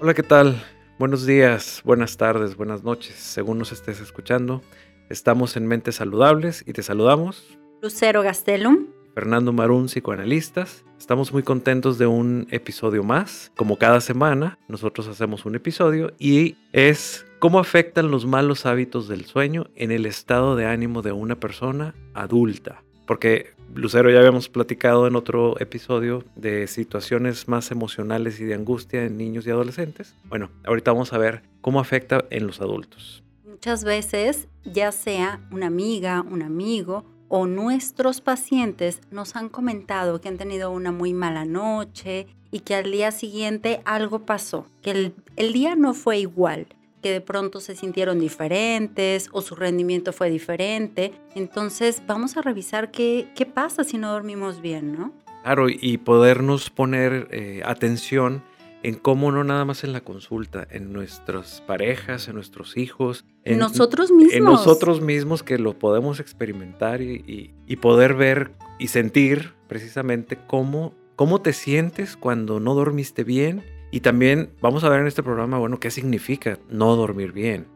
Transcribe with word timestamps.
Hola, 0.00 0.14
¿qué 0.14 0.22
tal? 0.22 0.62
Buenos 1.00 1.26
días, 1.26 1.82
buenas 1.84 2.16
tardes, 2.16 2.56
buenas 2.56 2.84
noches, 2.84 3.16
según 3.16 3.58
nos 3.58 3.72
estés 3.72 4.00
escuchando. 4.00 4.62
Estamos 5.10 5.56
en 5.56 5.66
Mentes 5.66 5.96
Saludables 5.96 6.62
y 6.64 6.72
te 6.72 6.84
saludamos. 6.84 7.58
Lucero 7.82 8.22
Gastelum. 8.22 8.86
Fernando 9.16 9.52
Marún, 9.52 9.88
psicoanalistas. 9.88 10.84
Estamos 11.00 11.32
muy 11.32 11.42
contentos 11.42 11.98
de 11.98 12.06
un 12.06 12.46
episodio 12.52 13.02
más. 13.02 13.50
Como 13.56 13.76
cada 13.76 14.00
semana, 14.00 14.60
nosotros 14.68 15.08
hacemos 15.08 15.44
un 15.44 15.56
episodio 15.56 16.12
y 16.16 16.54
es 16.72 17.26
cómo 17.40 17.58
afectan 17.58 18.12
los 18.12 18.24
malos 18.24 18.66
hábitos 18.66 19.08
del 19.08 19.24
sueño 19.24 19.66
en 19.74 19.90
el 19.90 20.06
estado 20.06 20.54
de 20.54 20.66
ánimo 20.66 21.02
de 21.02 21.10
una 21.10 21.40
persona 21.40 21.96
adulta. 22.14 22.84
Porque 23.08 23.54
Lucero 23.74 24.10
ya 24.10 24.18
habíamos 24.18 24.50
platicado 24.50 25.06
en 25.06 25.16
otro 25.16 25.58
episodio 25.60 26.24
de 26.36 26.66
situaciones 26.66 27.48
más 27.48 27.70
emocionales 27.70 28.38
y 28.38 28.44
de 28.44 28.52
angustia 28.52 29.02
en 29.02 29.16
niños 29.16 29.46
y 29.46 29.50
adolescentes. 29.50 30.14
Bueno, 30.24 30.50
ahorita 30.66 30.92
vamos 30.92 31.14
a 31.14 31.18
ver 31.18 31.42
cómo 31.62 31.80
afecta 31.80 32.26
en 32.28 32.46
los 32.46 32.60
adultos. 32.60 33.24
Muchas 33.46 33.82
veces, 33.82 34.46
ya 34.64 34.92
sea 34.92 35.40
una 35.50 35.68
amiga, 35.68 36.22
un 36.30 36.42
amigo 36.42 37.06
o 37.28 37.46
nuestros 37.46 38.20
pacientes 38.20 39.00
nos 39.10 39.36
han 39.36 39.48
comentado 39.48 40.20
que 40.20 40.28
han 40.28 40.36
tenido 40.36 40.70
una 40.70 40.92
muy 40.92 41.14
mala 41.14 41.46
noche 41.46 42.26
y 42.50 42.60
que 42.60 42.74
al 42.74 42.90
día 42.90 43.10
siguiente 43.10 43.80
algo 43.86 44.26
pasó, 44.26 44.66
que 44.82 44.90
el, 44.90 45.14
el 45.36 45.54
día 45.54 45.76
no 45.76 45.94
fue 45.94 46.18
igual, 46.18 46.66
que 47.00 47.10
de 47.10 47.20
pronto 47.20 47.60
se 47.60 47.74
sintieron 47.74 48.18
diferentes 48.18 49.28
o 49.32 49.42
su 49.42 49.54
rendimiento 49.54 50.12
fue 50.12 50.30
diferente. 50.30 51.12
Entonces 51.34 52.02
vamos 52.06 52.36
a 52.36 52.42
revisar 52.42 52.90
qué, 52.90 53.28
qué 53.34 53.46
pasa 53.46 53.84
si 53.84 53.98
no 53.98 54.12
dormimos 54.12 54.60
bien, 54.60 54.92
¿no? 54.92 55.12
Claro, 55.42 55.68
y 55.68 55.98
podernos 55.98 56.68
poner 56.70 57.28
eh, 57.30 57.62
atención 57.64 58.42
en 58.82 58.94
cómo 58.94 59.32
no 59.32 59.44
nada 59.44 59.64
más 59.64 59.84
en 59.84 59.92
la 59.92 60.00
consulta, 60.00 60.66
en 60.70 60.92
nuestras 60.92 61.60
parejas, 61.62 62.28
en 62.28 62.34
nuestros 62.34 62.76
hijos. 62.76 63.24
En 63.44 63.58
nosotros 63.58 64.10
mismos. 64.10 64.34
En 64.34 64.44
nosotros 64.44 65.00
mismos 65.00 65.42
que 65.42 65.58
lo 65.58 65.78
podemos 65.78 66.20
experimentar 66.20 67.00
y, 67.02 67.54
y, 67.66 67.76
poder 67.76 68.14
ver 68.14 68.52
y 68.78 68.88
sentir 68.88 69.54
precisamente 69.66 70.38
cómo, 70.46 70.94
cómo 71.16 71.40
te 71.40 71.52
sientes 71.52 72.16
cuando 72.16 72.60
no 72.60 72.74
dormiste 72.74 73.24
bien. 73.24 73.64
Y 73.90 74.00
también 74.00 74.50
vamos 74.60 74.84
a 74.84 74.88
ver 74.88 75.00
en 75.00 75.06
este 75.06 75.22
programa, 75.22 75.58
bueno, 75.58 75.80
qué 75.80 75.90
significa 75.90 76.58
no 76.68 76.94
dormir 76.96 77.32
bien, 77.32 77.66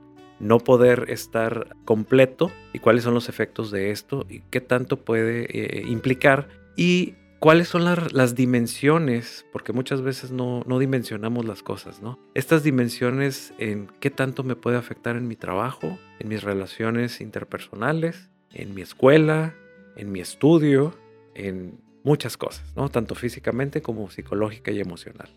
no 0.40 0.58
poder 0.58 1.06
estar 1.08 1.76
completo 1.84 2.50
y 2.72 2.80
cuáles 2.80 3.04
son 3.04 3.14
los 3.14 3.28
efectos 3.28 3.70
de 3.70 3.90
esto 3.90 4.26
y 4.28 4.40
qué 4.50 4.60
tanto 4.60 4.98
puede 4.98 5.46
eh, 5.50 5.84
implicar. 5.86 6.48
Y 6.76 7.14
cuáles 7.38 7.68
son 7.68 7.84
las 7.84 8.34
dimensiones, 8.34 9.46
porque 9.52 9.72
muchas 9.72 10.00
veces 10.00 10.30
no, 10.30 10.62
no, 10.66 10.78
dimensionamos 10.78 11.44
las 11.44 11.62
cosas, 11.62 12.00
¿no? 12.00 12.18
Estas 12.34 12.62
dimensiones 12.62 13.52
en 13.58 13.88
qué 13.98 14.10
tanto 14.10 14.44
me 14.44 14.54
puede 14.54 14.76
afectar 14.76 15.16
en 15.16 15.26
mi 15.26 15.34
trabajo, 15.34 15.98
en 16.20 16.28
mis 16.28 16.44
relaciones 16.44 17.20
interpersonales, 17.20 18.30
en 18.52 18.74
mi 18.74 18.82
escuela, 18.82 19.54
en 19.96 20.12
mi 20.12 20.20
estudio, 20.20 20.94
en 21.34 21.80
muchas 22.04 22.36
cosas, 22.36 22.72
¿no? 22.76 22.88
Tanto 22.90 23.16
físicamente 23.16 23.82
como 23.82 24.08
psicológica 24.08 24.70
y 24.70 24.80
emocional. 24.80 25.28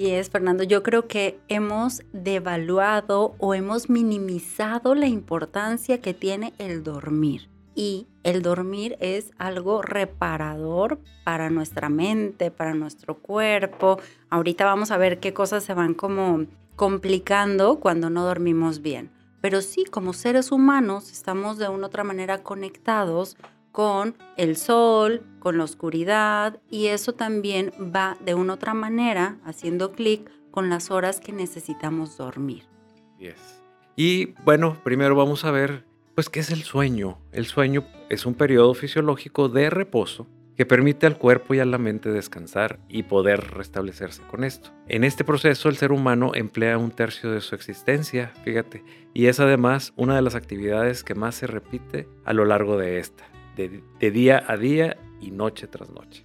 Sí 0.00 0.12
es, 0.14 0.30
Fernando. 0.30 0.62
Yo 0.62 0.82
creo 0.82 1.06
que 1.08 1.38
hemos 1.48 2.04
devaluado 2.14 3.34
o 3.36 3.52
hemos 3.52 3.90
minimizado 3.90 4.94
la 4.94 5.08
importancia 5.08 6.00
que 6.00 6.14
tiene 6.14 6.54
el 6.56 6.82
dormir 6.82 7.50
y 7.74 8.06
el 8.22 8.40
dormir 8.40 8.96
es 9.00 9.30
algo 9.36 9.82
reparador 9.82 11.00
para 11.22 11.50
nuestra 11.50 11.90
mente, 11.90 12.50
para 12.50 12.72
nuestro 12.72 13.18
cuerpo. 13.18 14.00
Ahorita 14.30 14.64
vamos 14.64 14.90
a 14.90 14.96
ver 14.96 15.20
qué 15.20 15.34
cosas 15.34 15.64
se 15.64 15.74
van 15.74 15.92
como 15.92 16.46
complicando 16.76 17.78
cuando 17.78 18.08
no 18.08 18.24
dormimos 18.24 18.80
bien. 18.80 19.10
Pero 19.42 19.60
sí, 19.60 19.84
como 19.84 20.14
seres 20.14 20.50
humanos 20.50 21.12
estamos 21.12 21.58
de 21.58 21.68
una 21.68 21.88
otra 21.88 22.04
manera 22.04 22.42
conectados 22.42 23.36
con 23.72 24.16
el 24.36 24.56
sol, 24.56 25.22
con 25.38 25.58
la 25.58 25.64
oscuridad 25.64 26.60
y 26.70 26.86
eso 26.86 27.14
también 27.14 27.72
va 27.94 28.16
de 28.24 28.34
una 28.34 28.54
otra 28.54 28.74
manera 28.74 29.38
haciendo 29.44 29.92
clic 29.92 30.30
con 30.50 30.68
las 30.68 30.90
horas 30.90 31.20
que 31.20 31.32
necesitamos 31.32 32.16
dormir. 32.16 32.64
Yes. 33.18 33.62
Y 33.96 34.34
bueno, 34.44 34.76
primero 34.82 35.14
vamos 35.14 35.44
a 35.44 35.50
ver 35.50 35.84
pues, 36.20 36.28
¿qué 36.28 36.40
es 36.40 36.50
el 36.50 36.64
sueño? 36.64 37.18
El 37.32 37.46
sueño 37.46 37.86
es 38.10 38.26
un 38.26 38.34
periodo 38.34 38.74
fisiológico 38.74 39.48
de 39.48 39.70
reposo 39.70 40.26
que 40.54 40.66
permite 40.66 41.06
al 41.06 41.16
cuerpo 41.16 41.54
y 41.54 41.60
a 41.60 41.64
la 41.64 41.78
mente 41.78 42.10
descansar 42.10 42.78
y 42.90 43.04
poder 43.04 43.52
restablecerse 43.52 44.20
con 44.24 44.44
esto. 44.44 44.68
En 44.86 45.04
este 45.04 45.24
proceso 45.24 45.70
el 45.70 45.78
ser 45.78 45.92
humano 45.92 46.32
emplea 46.34 46.76
un 46.76 46.90
tercio 46.90 47.30
de 47.30 47.40
su 47.40 47.54
existencia, 47.54 48.34
fíjate, 48.44 48.84
y 49.14 49.28
es 49.28 49.40
además 49.40 49.94
una 49.96 50.14
de 50.14 50.20
las 50.20 50.34
actividades 50.34 51.04
que 51.04 51.14
más 51.14 51.36
se 51.36 51.46
repite 51.46 52.06
a 52.26 52.34
lo 52.34 52.44
largo 52.44 52.76
de 52.76 52.98
esta, 52.98 53.24
de, 53.68 53.82
de 53.98 54.10
día 54.10 54.44
a 54.46 54.56
día 54.56 54.96
y 55.20 55.30
noche 55.30 55.66
tras 55.66 55.90
noche. 55.90 56.24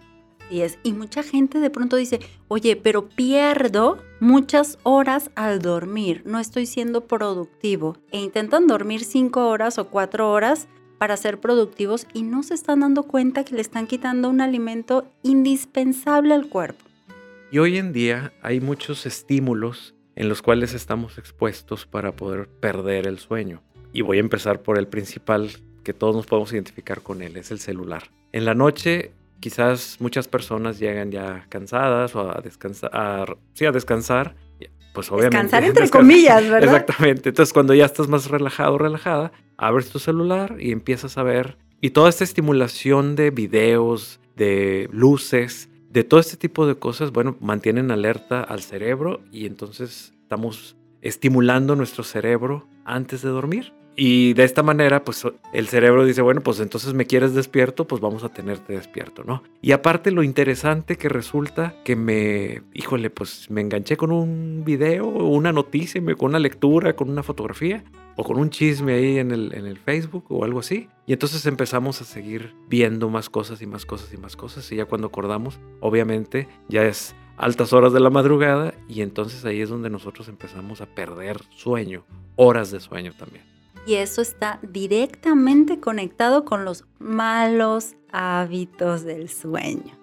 Es. 0.51 0.77
Y 0.83 0.93
mucha 0.93 1.23
gente 1.23 1.59
de 1.59 1.69
pronto 1.69 1.95
dice, 1.95 2.19
oye, 2.47 2.75
pero 2.75 3.09
pierdo 3.09 3.97
muchas 4.19 4.77
horas 4.83 5.31
al 5.35 5.59
dormir, 5.59 6.21
no 6.25 6.39
estoy 6.39 6.65
siendo 6.65 7.07
productivo. 7.07 7.97
E 8.11 8.19
intentan 8.19 8.67
dormir 8.67 9.03
cinco 9.03 9.47
horas 9.47 9.77
o 9.79 9.89
cuatro 9.89 10.31
horas 10.31 10.67
para 10.97 11.17
ser 11.17 11.39
productivos 11.39 12.07
y 12.13 12.23
no 12.23 12.43
se 12.43 12.53
están 12.53 12.81
dando 12.81 13.03
cuenta 13.03 13.43
que 13.43 13.55
le 13.55 13.61
están 13.61 13.87
quitando 13.87 14.29
un 14.29 14.39
alimento 14.39 15.05
indispensable 15.23 16.33
al 16.33 16.47
cuerpo. 16.47 16.85
Y 17.51 17.59
hoy 17.59 17.77
en 17.77 17.91
día 17.91 18.33
hay 18.41 18.61
muchos 18.61 19.05
estímulos 19.05 19.95
en 20.15 20.29
los 20.29 20.41
cuales 20.41 20.73
estamos 20.73 21.17
expuestos 21.17 21.85
para 21.85 22.15
poder 22.15 22.47
perder 22.47 23.07
el 23.07 23.19
sueño. 23.19 23.61
Y 23.91 24.01
voy 24.01 24.17
a 24.17 24.21
empezar 24.21 24.61
por 24.61 24.77
el 24.77 24.87
principal 24.87 25.49
que 25.85 25.93
todos 25.93 26.13
nos 26.13 26.25
podemos 26.25 26.51
identificar 26.51 27.01
con 27.01 27.21
él, 27.21 27.37
es 27.37 27.51
el 27.51 27.59
celular. 27.59 28.03
En 28.33 28.43
la 28.43 28.53
noche 28.53 29.13
quizás 29.39 29.97
muchas 29.99 30.27
personas 30.27 30.79
llegan 30.79 31.11
ya 31.11 31.45
cansadas 31.49 32.15
o 32.15 32.31
a 32.31 32.41
descansar, 32.41 33.37
sí, 33.53 33.65
a 33.65 33.71
descansar, 33.71 34.35
pues 34.93 35.11
obviamente. 35.11 35.37
Descansar 35.37 35.63
entre 35.69 35.89
comillas, 35.89 36.49
¿verdad? 36.49 36.63
Exactamente. 36.63 37.29
Entonces, 37.29 37.53
cuando 37.53 37.73
ya 37.73 37.85
estás 37.85 38.07
más 38.07 38.29
relajado, 38.29 38.77
relajada, 38.77 39.31
abres 39.57 39.89
tu 39.89 39.99
celular 39.99 40.57
y 40.59 40.71
empiezas 40.71 41.17
a 41.17 41.23
ver. 41.23 41.57
Y 41.79 41.91
toda 41.91 42.09
esta 42.09 42.23
estimulación 42.23 43.15
de 43.15 43.29
videos, 43.29 44.19
de 44.35 44.89
luces, 44.91 45.69
de 45.89 46.03
todo 46.03 46.19
este 46.19 46.37
tipo 46.37 46.65
de 46.65 46.75
cosas, 46.75 47.11
bueno, 47.11 47.37
mantienen 47.39 47.91
alerta 47.91 48.41
al 48.41 48.61
cerebro 48.61 49.21
y 49.31 49.45
entonces 49.45 50.13
estamos 50.23 50.75
estimulando 51.01 51.75
nuestro 51.75 52.03
cerebro 52.03 52.67
antes 52.83 53.21
de 53.21 53.29
dormir. 53.29 53.73
Y 53.97 54.33
de 54.33 54.43
esta 54.43 54.61
manera, 54.61 55.03
pues 55.05 55.25
el 55.53 55.67
cerebro 55.67 56.03
dice, 56.03 56.21
bueno, 56.21 56.41
pues 56.41 56.59
entonces 56.59 56.93
me 56.93 57.05
quieres 57.05 57.33
despierto, 57.33 57.87
pues 57.87 58.01
vamos 58.01 58.23
a 58.25 58.29
tenerte 58.29 58.73
despierto, 58.73 59.23
¿no? 59.23 59.41
Y 59.61 59.71
aparte 59.71 60.11
lo 60.11 60.21
interesante 60.21 60.97
que 60.97 61.07
resulta 61.07 61.75
que 61.85 61.95
me, 61.95 62.61
híjole, 62.73 63.09
pues 63.09 63.49
me 63.49 63.61
enganché 63.61 63.95
con 63.95 64.11
un 64.11 64.63
video, 64.65 65.07
una 65.07 65.53
noticia, 65.53 66.01
con 66.15 66.29
una 66.31 66.39
lectura, 66.39 66.95
con 66.95 67.09
una 67.09 67.23
fotografía 67.23 67.85
o 68.17 68.23
con 68.23 68.37
un 68.37 68.49
chisme 68.49 68.95
ahí 68.95 69.17
en 69.17 69.31
el, 69.31 69.53
en 69.53 69.65
el 69.65 69.77
Facebook 69.77 70.25
o 70.27 70.43
algo 70.43 70.59
así. 70.59 70.89
Y 71.07 71.13
entonces 71.13 71.45
empezamos 71.45 72.01
a 72.01 72.05
seguir 72.05 72.53
viendo 72.67 73.09
más 73.09 73.29
cosas 73.29 73.61
y 73.61 73.65
más 73.65 73.85
cosas 73.85 74.13
y 74.13 74.17
más 74.17 74.35
cosas. 74.35 74.69
Y 74.73 74.75
ya 74.75 74.85
cuando 74.85 75.07
acordamos, 75.07 75.57
obviamente 75.79 76.49
ya 76.67 76.83
es 76.83 77.15
altas 77.37 77.71
horas 77.71 77.93
de 77.93 78.01
la 78.01 78.09
madrugada 78.09 78.73
y 78.89 79.01
entonces 79.01 79.45
ahí 79.45 79.61
es 79.61 79.69
donde 79.69 79.89
nosotros 79.89 80.27
empezamos 80.27 80.81
a 80.81 80.85
perder 80.85 81.41
sueño, 81.55 82.03
horas 82.35 82.71
de 82.71 82.81
sueño 82.81 83.13
también 83.17 83.54
y 83.85 83.95
eso 83.95 84.21
está 84.21 84.59
directamente 84.61 85.79
conectado 85.79 86.45
con 86.45 86.65
los 86.65 86.85
malos 86.99 87.95
hábitos 88.11 89.03
del 89.03 89.29
sueño. 89.29 89.93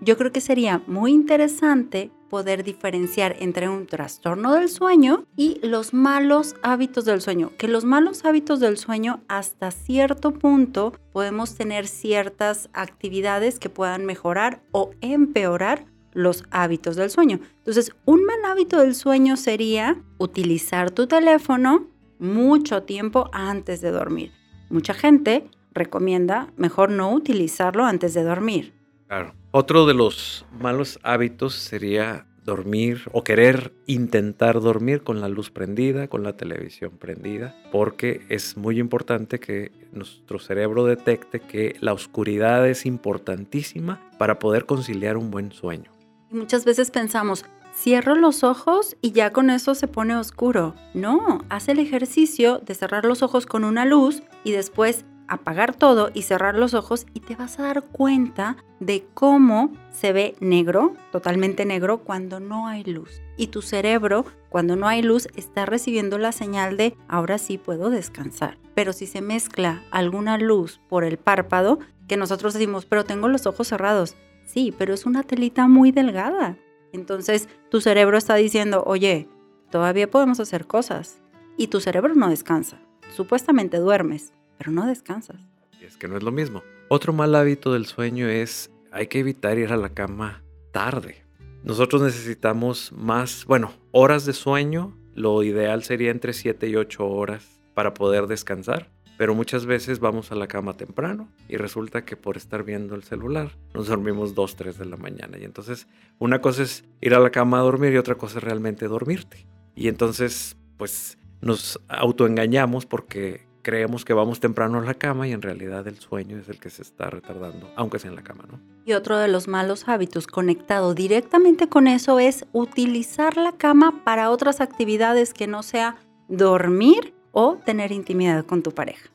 Yo 0.00 0.18
creo 0.18 0.32
que 0.32 0.42
sería 0.42 0.82
muy 0.86 1.12
interesante 1.12 2.10
poder 2.28 2.64
diferenciar 2.64 3.36
entre 3.38 3.68
un 3.68 3.86
trastorno 3.86 4.52
del 4.52 4.68
sueño 4.68 5.24
y 5.36 5.60
los 5.62 5.94
malos 5.94 6.56
hábitos 6.62 7.04
del 7.04 7.22
sueño. 7.22 7.52
Que 7.56 7.68
los 7.68 7.84
malos 7.84 8.24
hábitos 8.24 8.60
del 8.60 8.76
sueño 8.76 9.22
hasta 9.28 9.70
cierto 9.70 10.32
punto 10.32 10.92
podemos 11.12 11.54
tener 11.54 11.86
ciertas 11.86 12.68
actividades 12.72 13.58
que 13.58 13.70
puedan 13.70 14.04
mejorar 14.04 14.62
o 14.72 14.90
empeorar 15.00 15.86
los 16.12 16.44
hábitos 16.50 16.96
del 16.96 17.10
sueño. 17.10 17.40
Entonces, 17.58 17.92
un 18.04 18.24
mal 18.24 18.44
hábito 18.44 18.78
del 18.78 18.94
sueño 18.94 19.36
sería 19.36 20.02
utilizar 20.18 20.90
tu 20.90 21.06
teléfono 21.06 21.86
mucho 22.18 22.82
tiempo 22.82 23.28
antes 23.32 23.80
de 23.80 23.90
dormir. 23.90 24.32
Mucha 24.70 24.94
gente 24.94 25.48
recomienda 25.72 26.48
mejor 26.56 26.90
no 26.90 27.12
utilizarlo 27.12 27.84
antes 27.84 28.14
de 28.14 28.22
dormir. 28.22 28.72
Claro. 29.08 29.34
Otro 29.50 29.86
de 29.86 29.94
los 29.94 30.46
malos 30.58 30.98
hábitos 31.02 31.54
sería 31.54 32.26
dormir 32.44 33.02
o 33.12 33.24
querer 33.24 33.72
intentar 33.86 34.60
dormir 34.60 35.02
con 35.02 35.20
la 35.20 35.28
luz 35.28 35.50
prendida, 35.50 36.08
con 36.08 36.22
la 36.22 36.36
televisión 36.36 36.92
prendida, 36.98 37.54
porque 37.72 38.26
es 38.28 38.56
muy 38.56 38.78
importante 38.78 39.40
que 39.40 39.72
nuestro 39.92 40.38
cerebro 40.38 40.84
detecte 40.84 41.40
que 41.40 41.76
la 41.80 41.92
oscuridad 41.92 42.68
es 42.68 42.84
importantísima 42.86 44.00
para 44.18 44.38
poder 44.38 44.66
conciliar 44.66 45.16
un 45.16 45.30
buen 45.30 45.52
sueño. 45.52 45.90
Muchas 46.30 46.64
veces 46.64 46.90
pensamos, 46.90 47.44
cierro 47.74 48.14
los 48.14 48.44
ojos 48.44 48.96
y 49.00 49.12
ya 49.12 49.32
con 49.32 49.50
eso 49.50 49.74
se 49.74 49.88
pone 49.88 50.16
oscuro. 50.16 50.74
No, 50.94 51.40
haz 51.48 51.68
el 51.68 51.78
ejercicio 51.78 52.58
de 52.58 52.74
cerrar 52.74 53.04
los 53.04 53.22
ojos 53.22 53.46
con 53.46 53.64
una 53.64 53.84
luz 53.84 54.22
y 54.44 54.52
después 54.52 55.04
apagar 55.28 55.74
todo 55.74 56.10
y 56.12 56.22
cerrar 56.22 56.54
los 56.54 56.74
ojos 56.74 57.06
y 57.14 57.20
te 57.20 57.34
vas 57.34 57.58
a 57.58 57.62
dar 57.62 57.82
cuenta 57.82 58.56
de 58.80 59.06
cómo 59.14 59.72
se 59.90 60.12
ve 60.12 60.36
negro, 60.40 60.94
totalmente 61.12 61.64
negro, 61.64 61.98
cuando 61.98 62.40
no 62.40 62.68
hay 62.68 62.84
luz. 62.84 63.22
Y 63.36 63.48
tu 63.48 63.62
cerebro, 63.62 64.24
cuando 64.48 64.76
no 64.76 64.86
hay 64.86 65.02
luz, 65.02 65.28
está 65.34 65.66
recibiendo 65.66 66.18
la 66.18 66.32
señal 66.32 66.76
de 66.76 66.96
ahora 67.08 67.38
sí 67.38 67.58
puedo 67.58 67.90
descansar. 67.90 68.58
Pero 68.74 68.92
si 68.92 69.06
se 69.06 69.22
mezcla 69.22 69.82
alguna 69.90 70.36
luz 70.38 70.80
por 70.88 71.04
el 71.04 71.16
párpado, 71.16 71.78
que 72.06 72.16
nosotros 72.16 72.52
decimos, 72.52 72.84
pero 72.84 73.04
tengo 73.04 73.28
los 73.28 73.46
ojos 73.46 73.68
cerrados. 73.68 74.16
Sí, 74.44 74.74
pero 74.76 74.92
es 74.92 75.06
una 75.06 75.22
telita 75.22 75.68
muy 75.68 75.90
delgada. 75.90 76.58
Entonces 76.94 77.48
tu 77.70 77.80
cerebro 77.80 78.16
está 78.16 78.36
diciendo, 78.36 78.84
oye, 78.86 79.28
todavía 79.70 80.08
podemos 80.08 80.38
hacer 80.38 80.66
cosas. 80.66 81.20
Y 81.56 81.66
tu 81.66 81.80
cerebro 81.80 82.14
no 82.14 82.28
descansa. 82.28 82.78
Supuestamente 83.14 83.78
duermes, 83.78 84.32
pero 84.58 84.70
no 84.70 84.86
descansas. 84.86 85.36
Es 85.80 85.96
que 85.96 86.08
no 86.08 86.16
es 86.16 86.22
lo 86.22 86.30
mismo. 86.30 86.62
Otro 86.88 87.12
mal 87.12 87.34
hábito 87.34 87.72
del 87.72 87.86
sueño 87.86 88.28
es 88.28 88.70
hay 88.92 89.08
que 89.08 89.18
evitar 89.18 89.58
ir 89.58 89.72
a 89.72 89.76
la 89.76 89.88
cama 89.90 90.44
tarde. 90.70 91.24
Nosotros 91.64 92.00
necesitamos 92.00 92.92
más, 92.92 93.44
bueno, 93.46 93.72
horas 93.90 94.24
de 94.24 94.32
sueño. 94.32 94.96
Lo 95.14 95.42
ideal 95.42 95.82
sería 95.82 96.12
entre 96.12 96.32
7 96.32 96.68
y 96.68 96.76
8 96.76 97.06
horas 97.06 97.60
para 97.74 97.92
poder 97.92 98.28
descansar. 98.28 98.93
Pero 99.16 99.34
muchas 99.34 99.66
veces 99.66 100.00
vamos 100.00 100.32
a 100.32 100.34
la 100.34 100.48
cama 100.48 100.76
temprano 100.76 101.28
y 101.48 101.56
resulta 101.56 102.04
que 102.04 102.16
por 102.16 102.36
estar 102.36 102.64
viendo 102.64 102.94
el 102.94 103.04
celular 103.04 103.52
nos 103.72 103.86
dormimos 103.86 104.34
2, 104.34 104.56
3 104.56 104.78
de 104.78 104.84
la 104.86 104.96
mañana. 104.96 105.38
Y 105.38 105.44
entonces 105.44 105.86
una 106.18 106.40
cosa 106.40 106.62
es 106.62 106.84
ir 107.00 107.14
a 107.14 107.20
la 107.20 107.30
cama 107.30 107.58
a 107.58 107.62
dormir 107.62 107.92
y 107.92 107.98
otra 107.98 108.16
cosa 108.16 108.38
es 108.38 108.44
realmente 108.44 108.88
dormirte. 108.88 109.46
Y 109.76 109.88
entonces 109.88 110.56
pues 110.76 111.18
nos 111.40 111.80
autoengañamos 111.88 112.86
porque 112.86 113.46
creemos 113.64 114.04
que 114.04 114.12
vamos 114.12 114.38
temprano 114.38 114.78
a 114.78 114.82
la 114.82 114.94
cama 114.94 115.26
y 115.26 115.32
en 115.32 115.42
realidad 115.42 115.88
el 115.88 115.98
sueño 115.98 116.38
es 116.38 116.48
el 116.48 116.60
que 116.60 116.70
se 116.70 116.82
está 116.82 117.10
retardando, 117.10 117.72
aunque 117.76 117.98
sea 117.98 118.10
en 118.10 118.16
la 118.16 118.22
cama, 118.22 118.44
¿no? 118.50 118.60
Y 118.84 118.92
otro 118.92 119.18
de 119.18 119.26
los 119.26 119.48
malos 119.48 119.88
hábitos 119.88 120.26
conectado 120.26 120.94
directamente 120.94 121.68
con 121.68 121.88
eso 121.88 122.20
es 122.20 122.46
utilizar 122.52 123.36
la 123.36 123.52
cama 123.52 124.04
para 124.04 124.30
otras 124.30 124.60
actividades 124.60 125.34
que 125.34 125.46
no 125.46 125.62
sea 125.62 125.96
dormir 126.28 127.14
o 127.34 127.56
tener 127.56 127.92
intimidad 127.92 128.46
con 128.46 128.62
tu 128.62 128.72
pareja. 128.72 129.10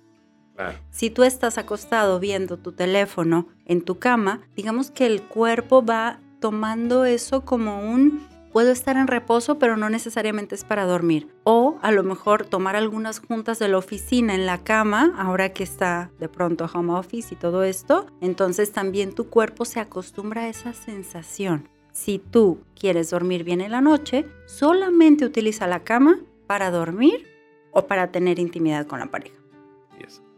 Si 0.91 1.09
tú 1.09 1.23
estás 1.23 1.57
acostado 1.57 2.19
viendo 2.19 2.57
tu 2.57 2.73
teléfono 2.73 3.47
en 3.65 3.81
tu 3.81 3.97
cama, 3.97 4.41
digamos 4.55 4.91
que 4.91 5.05
el 5.05 5.21
cuerpo 5.21 5.83
va 5.83 6.19
tomando 6.41 7.05
eso 7.05 7.45
como 7.45 7.79
un 7.79 8.27
puedo 8.51 8.71
estar 8.71 8.97
en 8.97 9.07
reposo, 9.07 9.59
pero 9.59 9.77
no 9.77 9.89
necesariamente 9.89 10.55
es 10.55 10.63
para 10.63 10.85
dormir. 10.85 11.29
O 11.43 11.77
a 11.81 11.91
lo 11.91 12.03
mejor 12.03 12.45
tomar 12.45 12.75
algunas 12.75 13.19
juntas 13.19 13.59
de 13.59 13.67
la 13.67 13.77
oficina 13.77 14.35
en 14.35 14.45
la 14.45 14.63
cama, 14.63 15.13
ahora 15.17 15.53
que 15.53 15.63
está 15.63 16.11
de 16.19 16.27
pronto 16.29 16.69
home 16.73 16.93
office 16.93 17.33
y 17.33 17.37
todo 17.37 17.63
esto, 17.63 18.07
entonces 18.21 18.71
también 18.71 19.13
tu 19.13 19.29
cuerpo 19.29 19.65
se 19.65 19.79
acostumbra 19.79 20.41
a 20.41 20.49
esa 20.49 20.73
sensación. 20.73 21.69
Si 21.91 22.19
tú 22.19 22.59
quieres 22.77 23.09
dormir 23.11 23.43
bien 23.43 23.61
en 23.61 23.71
la 23.71 23.81
noche, 23.81 24.25
solamente 24.45 25.25
utiliza 25.25 25.67
la 25.67 25.83
cama 25.83 26.19
para 26.47 26.71
dormir 26.71 27.38
o 27.71 27.87
para 27.87 28.11
tener 28.11 28.39
intimidad 28.39 28.87
con 28.87 28.99
la 28.99 29.07
pareja. 29.07 29.35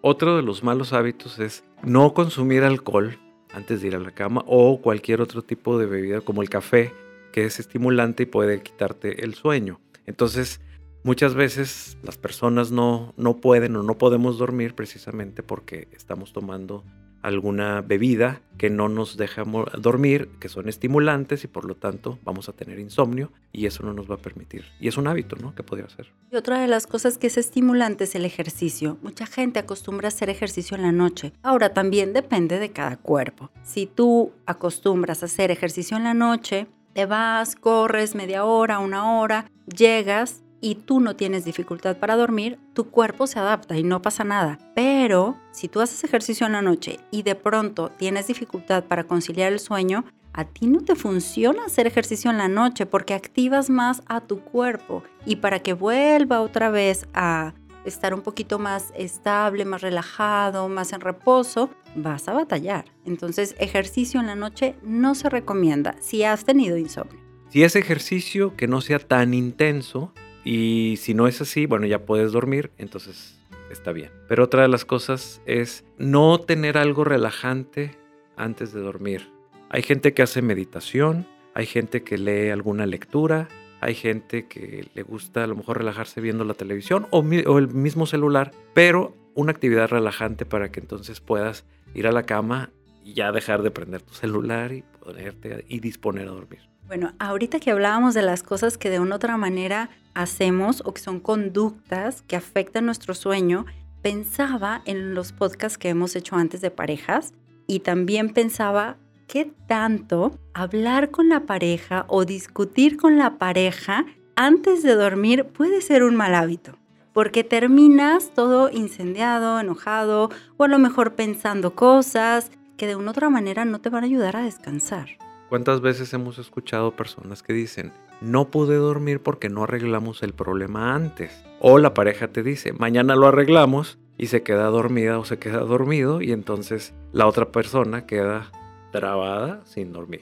Otro 0.03 0.35
de 0.35 0.41
los 0.41 0.63
malos 0.63 0.93
hábitos 0.93 1.37
es 1.37 1.63
no 1.83 2.15
consumir 2.15 2.63
alcohol 2.63 3.19
antes 3.53 3.81
de 3.81 3.89
ir 3.89 3.95
a 3.95 3.99
la 3.99 4.09
cama 4.09 4.43
o 4.47 4.81
cualquier 4.81 5.21
otro 5.21 5.43
tipo 5.43 5.77
de 5.77 5.85
bebida 5.85 6.21
como 6.21 6.41
el 6.41 6.49
café 6.49 6.91
que 7.31 7.45
es 7.45 7.59
estimulante 7.59 8.23
y 8.23 8.25
puede 8.25 8.63
quitarte 8.63 9.23
el 9.23 9.35
sueño. 9.35 9.79
Entonces, 10.07 10.59
muchas 11.03 11.35
veces 11.35 11.97
las 12.01 12.17
personas 12.17 12.71
no, 12.71 13.13
no 13.15 13.37
pueden 13.37 13.75
o 13.75 13.83
no 13.83 13.99
podemos 13.99 14.39
dormir 14.39 14.73
precisamente 14.73 15.43
porque 15.43 15.87
estamos 15.91 16.33
tomando 16.33 16.83
alguna 17.21 17.81
bebida 17.81 18.41
que 18.57 18.69
no 18.69 18.89
nos 18.89 19.17
deja 19.17 19.43
dormir, 19.79 20.29
que 20.39 20.49
son 20.49 20.69
estimulantes 20.69 21.43
y 21.43 21.47
por 21.47 21.65
lo 21.65 21.75
tanto 21.75 22.19
vamos 22.23 22.47
a 22.49 22.53
tener 22.53 22.79
insomnio 22.79 23.31
y 23.51 23.65
eso 23.65 23.83
no 23.83 23.93
nos 23.93 24.09
va 24.09 24.15
a 24.15 24.19
permitir. 24.19 24.65
Y 24.79 24.87
es 24.87 24.97
un 24.97 25.07
hábito, 25.07 25.35
¿no? 25.35 25.55
Que 25.55 25.63
podría 25.63 25.89
ser. 25.89 26.11
Y 26.31 26.35
otra 26.35 26.59
de 26.59 26.67
las 26.67 26.87
cosas 26.87 27.17
que 27.17 27.27
es 27.27 27.37
estimulante 27.37 28.03
es 28.03 28.15
el 28.15 28.25
ejercicio. 28.25 28.97
Mucha 29.01 29.25
gente 29.25 29.59
acostumbra 29.59 30.07
a 30.07 30.09
hacer 30.09 30.29
ejercicio 30.29 30.77
en 30.77 30.83
la 30.83 30.91
noche. 30.91 31.33
Ahora 31.41 31.73
también 31.73 32.13
depende 32.13 32.59
de 32.59 32.71
cada 32.71 32.97
cuerpo. 32.97 33.49
Si 33.63 33.87
tú 33.87 34.31
acostumbras 34.45 35.23
a 35.23 35.25
hacer 35.25 35.51
ejercicio 35.51 35.97
en 35.97 36.03
la 36.03 36.13
noche, 36.13 36.67
te 36.93 37.05
vas, 37.05 37.55
corres 37.55 38.15
media 38.15 38.45
hora, 38.45 38.79
una 38.79 39.19
hora, 39.19 39.49
llegas 39.65 40.43
y 40.61 40.75
tú 40.75 40.99
no 40.99 41.15
tienes 41.15 41.43
dificultad 41.43 41.97
para 41.97 42.15
dormir, 42.15 42.59
tu 42.73 42.89
cuerpo 42.89 43.27
se 43.27 43.39
adapta 43.39 43.77
y 43.77 43.83
no 43.83 44.01
pasa 44.01 44.23
nada. 44.23 44.59
Pero 44.75 45.35
si 45.51 45.67
tú 45.67 45.81
haces 45.81 46.03
ejercicio 46.03 46.45
en 46.45 46.53
la 46.53 46.61
noche 46.61 46.99
y 47.09 47.23
de 47.23 47.35
pronto 47.35 47.89
tienes 47.89 48.27
dificultad 48.27 48.83
para 48.85 49.05
conciliar 49.05 49.51
el 49.51 49.59
sueño, 49.59 50.05
a 50.33 50.45
ti 50.45 50.67
no 50.67 50.81
te 50.81 50.95
funciona 50.95 51.65
hacer 51.65 51.87
ejercicio 51.87 52.31
en 52.31 52.37
la 52.37 52.47
noche 52.47 52.85
porque 52.85 53.13
activas 53.13 53.69
más 53.69 54.01
a 54.05 54.21
tu 54.21 54.39
cuerpo 54.39 55.03
y 55.25 55.37
para 55.37 55.59
que 55.59 55.73
vuelva 55.73 56.39
otra 56.39 56.69
vez 56.69 57.07
a 57.13 57.53
estar 57.83 58.13
un 58.13 58.21
poquito 58.21 58.59
más 58.59 58.93
estable, 58.95 59.65
más 59.65 59.81
relajado, 59.81 60.69
más 60.69 60.93
en 60.93 61.01
reposo, 61.01 61.71
vas 61.95 62.27
a 62.27 62.33
batallar. 62.33 62.85
Entonces, 63.05 63.55
ejercicio 63.59 64.19
en 64.19 64.27
la 64.27 64.35
noche 64.35 64.75
no 64.83 65.15
se 65.15 65.29
recomienda 65.29 65.95
si 65.99 66.23
has 66.23 66.45
tenido 66.45 66.77
insomnio. 66.77 67.19
Si 67.49 67.63
es 67.63 67.75
ejercicio 67.75 68.55
que 68.55 68.67
no 68.67 68.79
sea 68.79 68.99
tan 68.99 69.33
intenso 69.33 70.13
y 70.43 70.97
si 70.97 71.13
no 71.13 71.27
es 71.27 71.41
así, 71.41 71.65
bueno, 71.65 71.85
ya 71.85 72.05
puedes 72.05 72.31
dormir, 72.31 72.71
entonces 72.77 73.39
está 73.71 73.91
bien. 73.91 74.11
Pero 74.27 74.43
otra 74.43 74.63
de 74.63 74.67
las 74.67 74.85
cosas 74.85 75.41
es 75.45 75.85
no 75.97 76.39
tener 76.39 76.77
algo 76.77 77.03
relajante 77.03 77.97
antes 78.35 78.73
de 78.73 78.81
dormir. 78.81 79.29
Hay 79.69 79.83
gente 79.83 80.13
que 80.13 80.21
hace 80.21 80.41
meditación, 80.41 81.27
hay 81.53 81.65
gente 81.65 82.03
que 82.03 82.17
lee 82.17 82.49
alguna 82.49 82.85
lectura, 82.85 83.47
hay 83.79 83.95
gente 83.95 84.47
que 84.47 84.87
le 84.93 85.03
gusta 85.03 85.43
a 85.43 85.47
lo 85.47 85.55
mejor 85.55 85.79
relajarse 85.79 86.21
viendo 86.21 86.43
la 86.43 86.53
televisión 86.53 87.07
o, 87.09 87.23
el 87.57 87.67
mismo 87.69 88.05
celular, 88.05 88.51
pero 88.73 89.15
una 89.33 89.51
actividad 89.51 89.89
relajante 89.89 90.45
para 90.45 90.71
que 90.71 90.79
entonces 90.79 91.19
puedas 91.19 91.65
ir 91.93 92.07
a 92.07 92.11
la 92.11 92.23
cama 92.23 92.71
y 93.03 93.13
ya 93.13 93.31
dejar 93.31 93.63
de 93.63 93.71
prender 93.71 94.01
tu 94.01 94.13
celular 94.13 94.71
y 94.71 94.83
ponerte 95.03 95.65
y 95.67 95.79
disponer 95.79 96.27
a 96.27 96.31
dormir. 96.31 96.70
Bueno, 96.91 97.13
ahorita 97.19 97.61
que 97.61 97.71
hablábamos 97.71 98.13
de 98.15 98.21
las 98.21 98.43
cosas 98.43 98.77
que 98.77 98.89
de 98.89 98.99
una 98.99 99.13
u 99.13 99.15
otra 99.15 99.37
manera 99.37 99.89
hacemos 100.13 100.83
o 100.85 100.93
que 100.93 100.99
son 100.99 101.21
conductas 101.21 102.21
que 102.23 102.35
afectan 102.35 102.85
nuestro 102.85 103.13
sueño, 103.13 103.65
pensaba 104.01 104.81
en 104.83 105.13
los 105.13 105.31
podcasts 105.31 105.77
que 105.77 105.87
hemos 105.87 106.17
hecho 106.17 106.35
antes 106.35 106.59
de 106.59 106.69
parejas 106.69 107.33
y 107.65 107.79
también 107.79 108.33
pensaba 108.33 108.97
qué 109.29 109.53
tanto 109.69 110.37
hablar 110.53 111.11
con 111.11 111.29
la 111.29 111.45
pareja 111.45 112.03
o 112.09 112.25
discutir 112.25 112.97
con 112.97 113.17
la 113.17 113.37
pareja 113.37 114.05
antes 114.35 114.83
de 114.83 114.93
dormir 114.95 115.45
puede 115.45 115.79
ser 115.79 116.03
un 116.03 116.17
mal 116.17 116.35
hábito? 116.35 116.77
Porque 117.13 117.45
terminas 117.45 118.33
todo 118.33 118.69
incendiado, 118.69 119.61
enojado 119.61 120.29
o 120.57 120.63
a 120.65 120.67
lo 120.67 120.77
mejor 120.77 121.15
pensando 121.15 121.73
cosas 121.73 122.51
que 122.75 122.85
de 122.85 122.97
una 122.97 123.11
otra 123.11 123.29
manera 123.29 123.63
no 123.63 123.79
te 123.79 123.87
van 123.87 124.03
a 124.03 124.07
ayudar 124.07 124.35
a 124.35 124.43
descansar. 124.43 125.30
¿Cuántas 125.51 125.81
veces 125.81 126.13
hemos 126.13 126.37
escuchado 126.37 126.95
personas 126.95 127.43
que 127.43 127.51
dicen, 127.51 127.91
no 128.21 128.49
pude 128.49 128.77
dormir 128.77 129.21
porque 129.21 129.49
no 129.49 129.65
arreglamos 129.65 130.23
el 130.23 130.31
problema 130.31 130.95
antes? 130.95 131.43
O 131.59 131.77
la 131.77 131.93
pareja 131.93 132.29
te 132.29 132.41
dice, 132.41 132.71
mañana 132.71 133.17
lo 133.17 133.27
arreglamos 133.27 133.99
y 134.17 134.27
se 134.27 134.43
queda 134.43 134.67
dormida 134.67 135.19
o 135.19 135.25
se 135.25 135.39
queda 135.39 135.57
dormido 135.57 136.21
y 136.21 136.31
entonces 136.31 136.93
la 137.11 137.27
otra 137.27 137.51
persona 137.51 138.05
queda 138.05 138.49
trabada 138.93 139.59
sin 139.65 139.91
dormir. 139.91 140.21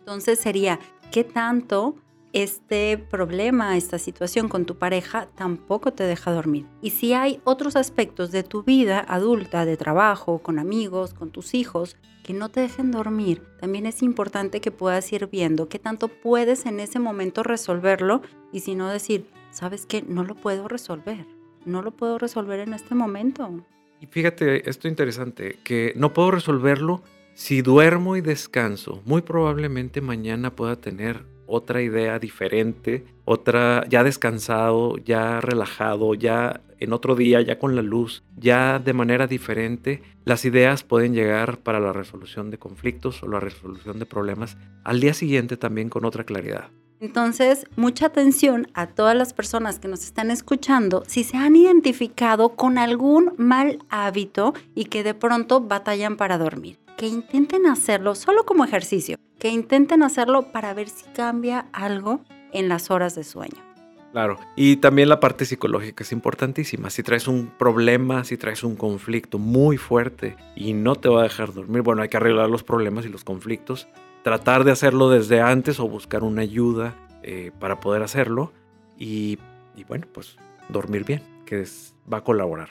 Entonces 0.00 0.38
sería, 0.38 0.78
¿qué 1.10 1.24
tanto 1.24 1.96
este 2.34 2.98
problema, 2.98 3.74
esta 3.74 3.98
situación 3.98 4.50
con 4.50 4.66
tu 4.66 4.76
pareja 4.76 5.28
tampoco 5.34 5.94
te 5.94 6.04
deja 6.04 6.30
dormir? 6.30 6.66
Y 6.82 6.90
si 6.90 7.14
hay 7.14 7.40
otros 7.44 7.74
aspectos 7.74 8.32
de 8.32 8.42
tu 8.42 8.64
vida 8.64 9.00
adulta, 9.00 9.64
de 9.64 9.78
trabajo, 9.78 10.40
con 10.40 10.58
amigos, 10.58 11.14
con 11.14 11.30
tus 11.30 11.54
hijos, 11.54 11.96
que 12.28 12.34
no 12.34 12.50
te 12.50 12.60
dejen 12.60 12.90
dormir, 12.90 13.40
también 13.58 13.86
es 13.86 14.02
importante 14.02 14.60
que 14.60 14.70
puedas 14.70 15.10
ir 15.14 15.28
viendo 15.28 15.70
qué 15.70 15.78
tanto 15.78 16.08
puedes 16.08 16.66
en 16.66 16.78
ese 16.78 16.98
momento 16.98 17.42
resolverlo 17.42 18.20
y 18.52 18.60
si 18.60 18.74
no 18.74 18.90
decir, 18.90 19.24
¿sabes 19.50 19.86
qué? 19.86 20.02
No 20.02 20.24
lo 20.24 20.34
puedo 20.34 20.68
resolver. 20.68 21.24
No 21.64 21.80
lo 21.80 21.92
puedo 21.92 22.18
resolver 22.18 22.60
en 22.60 22.74
este 22.74 22.94
momento. 22.94 23.64
Y 24.02 24.08
fíjate, 24.08 24.68
esto 24.68 24.88
interesante, 24.88 25.58
que 25.64 25.94
no 25.96 26.12
puedo 26.12 26.32
resolverlo 26.32 27.02
si 27.32 27.62
duermo 27.62 28.14
y 28.14 28.20
descanso, 28.20 29.00
muy 29.06 29.22
probablemente 29.22 30.02
mañana 30.02 30.54
pueda 30.54 30.76
tener 30.76 31.24
otra 31.46 31.80
idea 31.80 32.18
diferente, 32.18 33.06
otra 33.24 33.86
ya 33.88 34.04
descansado, 34.04 34.98
ya 34.98 35.40
relajado, 35.40 36.12
ya 36.12 36.60
en 36.80 36.92
otro 36.92 37.14
día, 37.14 37.40
ya 37.40 37.58
con 37.58 37.76
la 37.76 37.82
luz, 37.82 38.22
ya 38.36 38.78
de 38.78 38.92
manera 38.92 39.26
diferente, 39.26 40.02
las 40.24 40.44
ideas 40.44 40.84
pueden 40.84 41.14
llegar 41.14 41.58
para 41.58 41.80
la 41.80 41.92
resolución 41.92 42.50
de 42.50 42.58
conflictos 42.58 43.22
o 43.22 43.28
la 43.28 43.40
resolución 43.40 43.98
de 43.98 44.06
problemas 44.06 44.56
al 44.84 45.00
día 45.00 45.14
siguiente 45.14 45.56
también 45.56 45.88
con 45.88 46.04
otra 46.04 46.24
claridad. 46.24 46.70
Entonces, 47.00 47.66
mucha 47.76 48.06
atención 48.06 48.68
a 48.74 48.88
todas 48.88 49.16
las 49.16 49.32
personas 49.32 49.78
que 49.78 49.86
nos 49.86 50.02
están 50.02 50.30
escuchando 50.30 51.04
si 51.06 51.22
se 51.22 51.36
han 51.36 51.54
identificado 51.54 52.50
con 52.50 52.76
algún 52.76 53.34
mal 53.36 53.78
hábito 53.88 54.52
y 54.74 54.86
que 54.86 55.04
de 55.04 55.14
pronto 55.14 55.60
batallan 55.60 56.16
para 56.16 56.38
dormir. 56.38 56.78
Que 56.96 57.06
intenten 57.06 57.66
hacerlo 57.66 58.16
solo 58.16 58.44
como 58.44 58.64
ejercicio, 58.64 59.16
que 59.38 59.48
intenten 59.48 60.02
hacerlo 60.02 60.50
para 60.50 60.74
ver 60.74 60.88
si 60.88 61.04
cambia 61.12 61.66
algo 61.72 62.20
en 62.52 62.68
las 62.68 62.90
horas 62.90 63.14
de 63.14 63.22
sueño. 63.22 63.67
Claro, 64.12 64.38
y 64.56 64.76
también 64.76 65.10
la 65.10 65.20
parte 65.20 65.44
psicológica 65.44 66.02
es 66.02 66.12
importantísima. 66.12 66.88
Si 66.88 67.02
traes 67.02 67.28
un 67.28 67.48
problema, 67.58 68.24
si 68.24 68.38
traes 68.38 68.64
un 68.64 68.74
conflicto 68.74 69.38
muy 69.38 69.76
fuerte 69.76 70.36
y 70.56 70.72
no 70.72 70.96
te 70.96 71.10
va 71.10 71.20
a 71.20 71.22
dejar 71.24 71.52
dormir, 71.52 71.82
bueno, 71.82 72.02
hay 72.02 72.08
que 72.08 72.16
arreglar 72.16 72.48
los 72.48 72.62
problemas 72.62 73.04
y 73.04 73.10
los 73.10 73.22
conflictos, 73.22 73.86
tratar 74.22 74.64
de 74.64 74.72
hacerlo 74.72 75.10
desde 75.10 75.40
antes 75.40 75.78
o 75.78 75.88
buscar 75.88 76.22
una 76.22 76.42
ayuda 76.42 76.96
eh, 77.22 77.50
para 77.58 77.80
poder 77.80 78.02
hacerlo 78.02 78.52
y, 78.98 79.38
bueno, 79.86 80.06
pues 80.12 80.36
dormir 80.70 81.04
bien, 81.04 81.22
que 81.44 81.64
va 82.10 82.18
a 82.18 82.24
colaborar. 82.24 82.68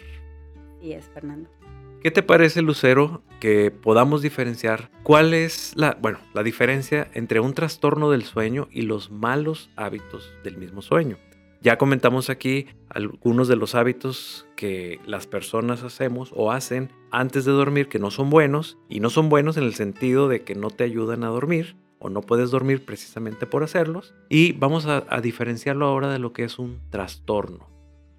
Sí 0.81 0.93
es, 0.93 1.05
Fernando. 1.05 1.49
¿Qué 2.01 2.11
te 2.11 2.23
parece, 2.23 2.61
Lucero, 2.61 3.21
que 3.39 3.71
podamos 3.71 4.21
diferenciar 4.21 4.89
cuál 5.03 5.33
es 5.33 5.73
la, 5.75 5.97
bueno, 5.99 6.19
la 6.33 6.43
diferencia 6.43 7.07
entre 7.13 7.39
un 7.39 7.53
trastorno 7.53 8.11
del 8.11 8.23
sueño 8.23 8.67
y 8.71 8.83
los 8.83 9.11
malos 9.11 9.69
hábitos 9.75 10.31
del 10.43 10.57
mismo 10.57 10.81
sueño? 10.81 11.17
Ya 11.61 11.77
comentamos 11.77 12.29
aquí 12.29 12.67
algunos 12.89 13.47
de 13.47 13.55
los 13.55 13.75
hábitos 13.75 14.45
que 14.55 14.99
las 15.05 15.27
personas 15.27 15.83
hacemos 15.83 16.31
o 16.35 16.51
hacen 16.51 16.91
antes 17.11 17.45
de 17.45 17.51
dormir 17.51 17.89
que 17.89 17.99
no 17.99 18.11
son 18.11 18.29
buenos 18.29 18.77
y 18.89 18.99
no 18.99 19.09
son 19.09 19.29
buenos 19.29 19.57
en 19.57 19.63
el 19.63 19.73
sentido 19.73 20.27
de 20.27 20.43
que 20.43 20.55
no 20.55 20.69
te 20.69 20.83
ayudan 20.83 21.23
a 21.23 21.27
dormir 21.27 21.75
o 21.99 22.09
no 22.09 22.21
puedes 22.21 22.51
dormir 22.51 22.85
precisamente 22.85 23.47
por 23.47 23.63
hacerlos. 23.63 24.13
Y 24.29 24.53
vamos 24.53 24.85
a, 24.85 25.01
diferenciarlo 25.21 25.85
ahora 25.87 26.11
de 26.11 26.19
lo 26.19 26.33
que 26.33 26.43
es 26.43 26.59
un 26.59 26.79
trastorno. 26.89 27.67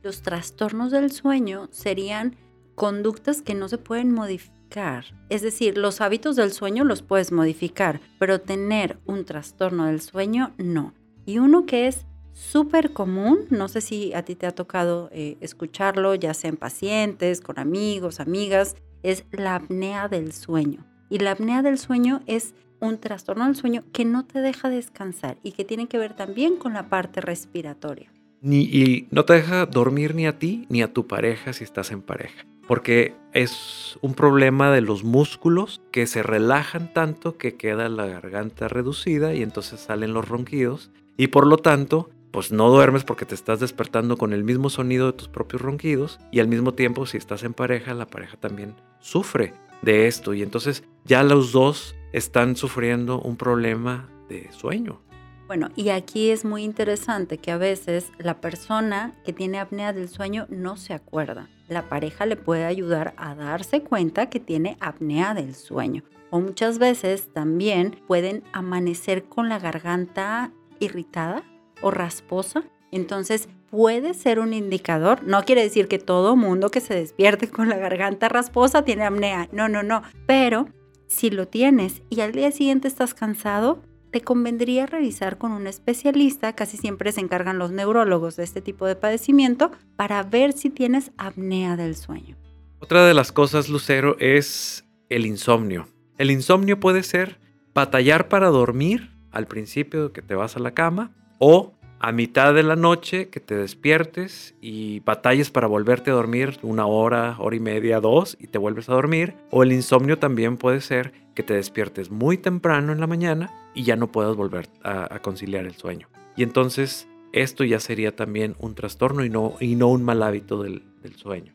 Los 0.02 0.22
trastornos 0.22 0.90
del 0.90 1.10
sueño 1.12 1.68
serían 1.70 2.36
conductas 2.74 3.42
que 3.42 3.54
no 3.54 3.68
se 3.68 3.78
pueden 3.78 4.12
modificar. 4.12 5.04
Es 5.28 5.42
decir, 5.42 5.78
los 5.78 6.00
hábitos 6.00 6.36
del 6.36 6.52
sueño 6.52 6.84
los 6.84 7.02
puedes 7.02 7.32
modificar, 7.32 8.00
pero 8.18 8.40
tener 8.40 8.98
un 9.06 9.24
trastorno 9.24 9.86
del 9.86 10.00
sueño 10.00 10.54
no. 10.58 10.94
Y 11.24 11.38
uno 11.38 11.66
que 11.66 11.88
es 11.88 12.06
súper 12.38 12.92
común, 12.92 13.46
no 13.50 13.68
sé 13.68 13.80
si 13.80 14.14
a 14.14 14.22
ti 14.22 14.36
te 14.36 14.46
ha 14.46 14.52
tocado 14.52 15.10
eh, 15.12 15.36
escucharlo, 15.40 16.14
ya 16.14 16.34
sea 16.34 16.50
en 16.50 16.56
pacientes, 16.56 17.40
con 17.40 17.58
amigos, 17.58 18.20
amigas, 18.20 18.76
es 19.02 19.24
la 19.32 19.56
apnea 19.56 20.08
del 20.08 20.32
sueño. 20.32 20.86
Y 21.10 21.18
la 21.18 21.32
apnea 21.32 21.62
del 21.62 21.78
sueño 21.78 22.22
es 22.26 22.54
un 22.80 22.98
trastorno 22.98 23.46
del 23.46 23.56
sueño 23.56 23.82
que 23.92 24.04
no 24.04 24.24
te 24.24 24.40
deja 24.40 24.70
descansar 24.70 25.38
y 25.42 25.52
que 25.52 25.64
tiene 25.64 25.88
que 25.88 25.98
ver 25.98 26.14
también 26.14 26.56
con 26.56 26.74
la 26.74 26.88
parte 26.88 27.20
respiratoria. 27.20 28.12
Y 28.40 29.08
no 29.10 29.24
te 29.24 29.32
deja 29.32 29.66
dormir 29.66 30.14
ni 30.14 30.26
a 30.26 30.38
ti 30.38 30.64
ni 30.68 30.80
a 30.82 30.92
tu 30.92 31.08
pareja 31.08 31.52
si 31.52 31.64
estás 31.64 31.90
en 31.90 32.02
pareja, 32.02 32.46
porque 32.68 33.16
es 33.32 33.98
un 34.00 34.14
problema 34.14 34.70
de 34.70 34.80
los 34.80 35.02
músculos 35.02 35.82
que 35.90 36.06
se 36.06 36.22
relajan 36.22 36.92
tanto 36.92 37.36
que 37.36 37.56
queda 37.56 37.88
la 37.88 38.06
garganta 38.06 38.68
reducida 38.68 39.34
y 39.34 39.42
entonces 39.42 39.80
salen 39.80 40.14
los 40.14 40.28
ronquidos 40.28 40.92
y 41.16 41.26
por 41.28 41.48
lo 41.48 41.56
tanto 41.56 42.10
pues 42.30 42.52
no 42.52 42.70
duermes 42.70 43.04
porque 43.04 43.24
te 43.24 43.34
estás 43.34 43.60
despertando 43.60 44.16
con 44.16 44.32
el 44.32 44.44
mismo 44.44 44.70
sonido 44.70 45.06
de 45.06 45.12
tus 45.12 45.28
propios 45.28 45.62
ronquidos 45.62 46.18
y 46.30 46.40
al 46.40 46.48
mismo 46.48 46.74
tiempo 46.74 47.06
si 47.06 47.16
estás 47.16 47.42
en 47.42 47.54
pareja, 47.54 47.94
la 47.94 48.06
pareja 48.06 48.36
también 48.36 48.74
sufre 49.00 49.54
de 49.82 50.06
esto 50.06 50.34
y 50.34 50.42
entonces 50.42 50.84
ya 51.04 51.22
los 51.22 51.52
dos 51.52 51.94
están 52.12 52.56
sufriendo 52.56 53.20
un 53.20 53.36
problema 53.36 54.08
de 54.28 54.50
sueño. 54.52 55.00
Bueno, 55.46 55.70
y 55.76 55.88
aquí 55.88 56.28
es 56.28 56.44
muy 56.44 56.62
interesante 56.62 57.38
que 57.38 57.50
a 57.50 57.56
veces 57.56 58.12
la 58.18 58.38
persona 58.38 59.14
que 59.24 59.32
tiene 59.32 59.58
apnea 59.58 59.94
del 59.94 60.10
sueño 60.10 60.46
no 60.50 60.76
se 60.76 60.92
acuerda. 60.92 61.48
La 61.68 61.88
pareja 61.88 62.26
le 62.26 62.36
puede 62.36 62.66
ayudar 62.66 63.14
a 63.16 63.34
darse 63.34 63.82
cuenta 63.82 64.28
que 64.28 64.40
tiene 64.40 64.76
apnea 64.80 65.32
del 65.32 65.54
sueño. 65.54 66.02
O 66.28 66.40
muchas 66.40 66.78
veces 66.78 67.32
también 67.32 67.98
pueden 68.06 68.42
amanecer 68.52 69.24
con 69.24 69.48
la 69.48 69.58
garganta 69.58 70.52
irritada 70.80 71.42
o 71.80 71.90
rasposa. 71.90 72.64
Entonces 72.90 73.48
puede 73.70 74.14
ser 74.14 74.38
un 74.38 74.54
indicador. 74.54 75.22
No 75.24 75.44
quiere 75.44 75.62
decir 75.62 75.88
que 75.88 75.98
todo 75.98 76.36
mundo 76.36 76.70
que 76.70 76.80
se 76.80 76.94
despierte 76.94 77.48
con 77.50 77.68
la 77.68 77.76
garganta 77.76 78.28
rasposa 78.28 78.82
tiene 78.82 79.04
apnea. 79.04 79.48
No, 79.52 79.68
no, 79.68 79.82
no. 79.82 80.02
Pero 80.26 80.68
si 81.06 81.30
lo 81.30 81.48
tienes 81.48 82.02
y 82.10 82.20
al 82.20 82.32
día 82.32 82.50
siguiente 82.50 82.88
estás 82.88 83.14
cansado, 83.14 83.82
te 84.10 84.22
convendría 84.22 84.86
revisar 84.86 85.36
con 85.36 85.52
un 85.52 85.66
especialista, 85.66 86.54
casi 86.54 86.76
siempre 86.76 87.12
se 87.12 87.20
encargan 87.20 87.58
los 87.58 87.72
neurólogos 87.72 88.36
de 88.36 88.44
este 88.44 88.62
tipo 88.62 88.86
de 88.86 88.96
padecimiento, 88.96 89.70
para 89.96 90.22
ver 90.22 90.52
si 90.52 90.70
tienes 90.70 91.12
apnea 91.18 91.76
del 91.76 91.94
sueño. 91.94 92.36
Otra 92.78 93.06
de 93.06 93.12
las 93.12 93.32
cosas, 93.32 93.68
Lucero, 93.68 94.16
es 94.18 94.84
el 95.10 95.26
insomnio. 95.26 95.88
El 96.16 96.30
insomnio 96.30 96.80
puede 96.80 97.02
ser 97.02 97.38
batallar 97.74 98.28
para 98.28 98.48
dormir 98.48 99.10
al 99.30 99.46
principio 99.46 100.12
que 100.12 100.22
te 100.22 100.34
vas 100.34 100.56
a 100.56 100.60
la 100.60 100.72
cama 100.72 101.12
o 101.38 101.72
a 102.00 102.12
mitad 102.12 102.54
de 102.54 102.62
la 102.62 102.76
noche 102.76 103.28
que 103.28 103.40
te 103.40 103.56
despiertes 103.56 104.54
y 104.60 105.00
batalles 105.00 105.50
para 105.50 105.66
volverte 105.66 106.10
a 106.10 106.14
dormir 106.14 106.58
una 106.62 106.86
hora, 106.86 107.36
hora 107.38 107.56
y 107.56 107.60
media, 107.60 108.00
dos 108.00 108.36
y 108.40 108.46
te 108.46 108.58
vuelves 108.58 108.88
a 108.88 108.94
dormir. 108.94 109.34
O 109.50 109.62
el 109.62 109.72
insomnio 109.72 110.18
también 110.18 110.56
puede 110.56 110.80
ser 110.80 111.12
que 111.34 111.42
te 111.42 111.54
despiertes 111.54 112.10
muy 112.10 112.38
temprano 112.38 112.92
en 112.92 113.00
la 113.00 113.06
mañana 113.06 113.50
y 113.74 113.82
ya 113.82 113.96
no 113.96 114.12
puedas 114.12 114.36
volver 114.36 114.68
a, 114.82 115.18
conciliar 115.20 115.64
el 115.64 115.74
sueño. 115.74 116.08
Y 116.36 116.42
entonces 116.42 117.08
esto 117.32 117.64
ya 117.64 117.80
sería 117.80 118.14
también 118.14 118.54
un 118.58 118.74
trastorno 118.74 119.24
y 119.24 119.30
no, 119.30 119.54
y 119.60 119.74
no 119.74 119.88
un 119.88 120.04
mal 120.04 120.22
hábito 120.22 120.62
del, 120.62 120.84
del 121.02 121.16
sueño. 121.16 121.54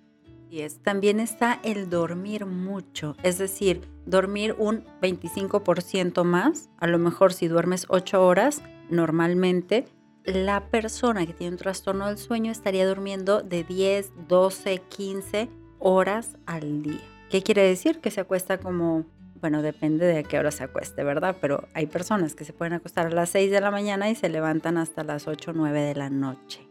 Y 0.49 0.61
es, 0.61 0.83
también 0.83 1.19
está 1.19 1.59
el 1.63 1.89
dormir 1.89 2.45
mucho, 2.45 3.15
es 3.23 3.39
decir, 3.39 3.81
dormir 4.05 4.55
un 4.59 4.83
25% 5.01 6.23
más, 6.23 6.69
a 6.77 6.85
lo 6.85 6.99
mejor 6.99 7.33
si 7.33 7.47
duermes 7.47 7.87
8 7.89 8.23
horas, 8.23 8.61
normalmente 8.93 9.85
la 10.25 10.69
persona 10.69 11.25
que 11.25 11.33
tiene 11.33 11.53
un 11.53 11.57
trastorno 11.57 12.07
del 12.07 12.17
sueño 12.17 12.51
estaría 12.51 12.87
durmiendo 12.87 13.41
de 13.41 13.63
10, 13.63 14.11
12, 14.27 14.77
15 14.89 15.49
horas 15.79 16.37
al 16.45 16.81
día. 16.81 17.01
¿Qué 17.29 17.41
quiere 17.41 17.63
decir? 17.63 17.99
Que 17.99 18.11
se 18.11 18.21
acuesta 18.21 18.57
como, 18.57 19.05
bueno, 19.41 19.61
depende 19.61 20.05
de 20.05 20.19
a 20.19 20.23
qué 20.23 20.39
hora 20.39 20.51
se 20.51 20.63
acueste, 20.63 21.03
¿verdad? 21.03 21.35
Pero 21.41 21.67
hay 21.73 21.87
personas 21.87 22.35
que 22.35 22.45
se 22.45 22.53
pueden 22.53 22.73
acostar 22.73 23.07
a 23.07 23.09
las 23.09 23.29
6 23.31 23.51
de 23.51 23.59
la 23.59 23.71
mañana 23.71 24.09
y 24.09 24.15
se 24.15 24.29
levantan 24.29 24.77
hasta 24.77 25.03
las 25.03 25.27
8 25.27 25.51
o 25.51 25.53
9 25.53 25.81
de 25.81 25.95
la 25.95 26.09
noche. 26.09 26.67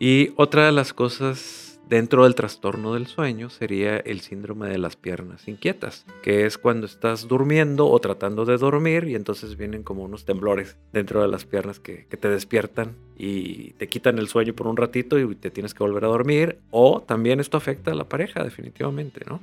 Y 0.00 0.32
otra 0.36 0.66
de 0.66 0.72
las 0.72 0.92
cosas 0.92 1.63
Dentro 1.88 2.24
del 2.24 2.34
trastorno 2.34 2.94
del 2.94 3.06
sueño 3.06 3.50
sería 3.50 3.98
el 3.98 4.20
síndrome 4.20 4.70
de 4.70 4.78
las 4.78 4.96
piernas 4.96 5.46
inquietas, 5.48 6.06
que 6.22 6.46
es 6.46 6.56
cuando 6.56 6.86
estás 6.86 7.28
durmiendo 7.28 7.88
o 7.88 7.98
tratando 7.98 8.46
de 8.46 8.56
dormir 8.56 9.04
y 9.04 9.14
entonces 9.14 9.58
vienen 9.58 9.82
como 9.82 10.04
unos 10.04 10.24
temblores 10.24 10.78
dentro 10.94 11.20
de 11.20 11.28
las 11.28 11.44
piernas 11.44 11.80
que, 11.80 12.06
te 12.14 12.28
despiertan 12.28 12.96
y 13.18 13.72
te 13.72 13.88
quitan 13.88 14.18
el 14.18 14.28
sueño 14.28 14.54
por 14.54 14.66
un 14.66 14.78
ratito 14.78 15.18
y 15.18 15.34
te 15.34 15.50
tienes 15.50 15.74
que 15.74 15.84
volver 15.84 16.04
a 16.06 16.08
dormir. 16.08 16.58
O 16.70 17.02
también 17.02 17.38
esto 17.38 17.58
afecta 17.58 17.90
a 17.90 17.94
la 17.94 18.08
pareja 18.08 18.42
definitivamente, 18.42 19.20
¿no? 19.28 19.40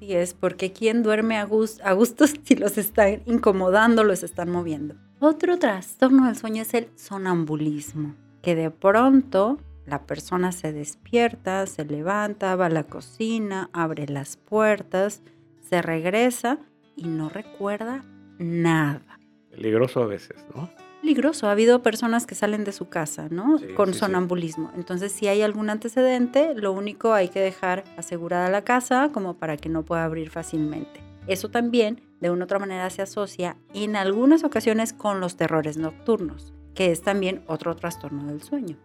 Sí 0.00 0.14
es, 0.14 0.34
porque 0.34 0.72
quien 0.72 1.04
duerme 1.04 1.36
a 1.36 1.44
gusto, 1.44 1.80
a 1.84 1.92
gusto 1.92 2.24
si 2.42 2.56
los 2.56 2.76
están 2.76 3.22
incomodando, 3.26 4.02
los 4.02 4.24
están 4.24 4.50
moviendo. 4.50 4.96
Otro 5.20 5.58
trastorno 5.58 6.26
del 6.26 6.36
sueño 6.36 6.62
es 6.62 6.74
el 6.74 6.88
sonambulismo, 6.96 8.16
que 8.42 8.56
de 8.56 8.70
pronto 8.70 9.58
la 9.86 10.06
persona 10.06 10.52
se 10.52 10.72
despierta, 10.72 11.66
se 11.66 11.84
levanta, 11.84 12.56
va 12.56 12.66
a 12.66 12.70
la 12.70 12.84
cocina, 12.84 13.70
abre 13.72 14.06
las 14.06 14.36
puertas, 14.36 15.22
se 15.60 15.82
regresa 15.82 16.58
y 16.96 17.08
no 17.08 17.28
recuerda 17.28 18.04
nada. 18.38 19.18
Peligroso 19.50 20.02
a 20.02 20.06
veces, 20.06 20.44
¿no? 20.54 20.70
Peligroso. 21.00 21.48
Ha 21.48 21.52
habido 21.52 21.82
personas 21.82 22.26
que 22.26 22.34
salen 22.34 22.64
de 22.64 22.72
su 22.72 22.88
casa, 22.88 23.28
¿no? 23.30 23.58
Con 23.76 23.92
sonambulismo. 23.92 24.72
Entonces, 24.74 25.12
si 25.12 25.28
hay 25.28 25.42
algún 25.42 25.68
antecedente, 25.68 26.54
lo 26.54 26.72
único 26.72 27.12
hay 27.12 27.28
que 27.28 27.40
dejar 27.40 27.84
asegurada 27.98 28.48
la 28.48 28.62
casa 28.62 29.10
como 29.12 29.34
para 29.34 29.58
que 29.58 29.68
no 29.68 29.84
pueda 29.84 30.04
abrir 30.04 30.30
fácilmente. 30.30 31.02
Eso 31.26 31.50
también, 31.50 32.00
de 32.20 32.30
una 32.30 32.44
u 32.44 32.46
otra 32.46 32.58
manera, 32.58 32.88
se 32.88 33.02
asocia 33.02 33.56
en 33.74 33.96
algunas 33.96 34.44
ocasiones 34.44 34.94
con 34.94 35.20
los 35.20 35.36
terrores 35.36 35.76
nocturnos, 35.76 36.54
que 36.74 36.90
es 36.90 37.02
también 37.02 37.44
otro 37.46 37.76
trastorno 37.76 38.26
del 38.26 38.42
sueño. 38.42 38.78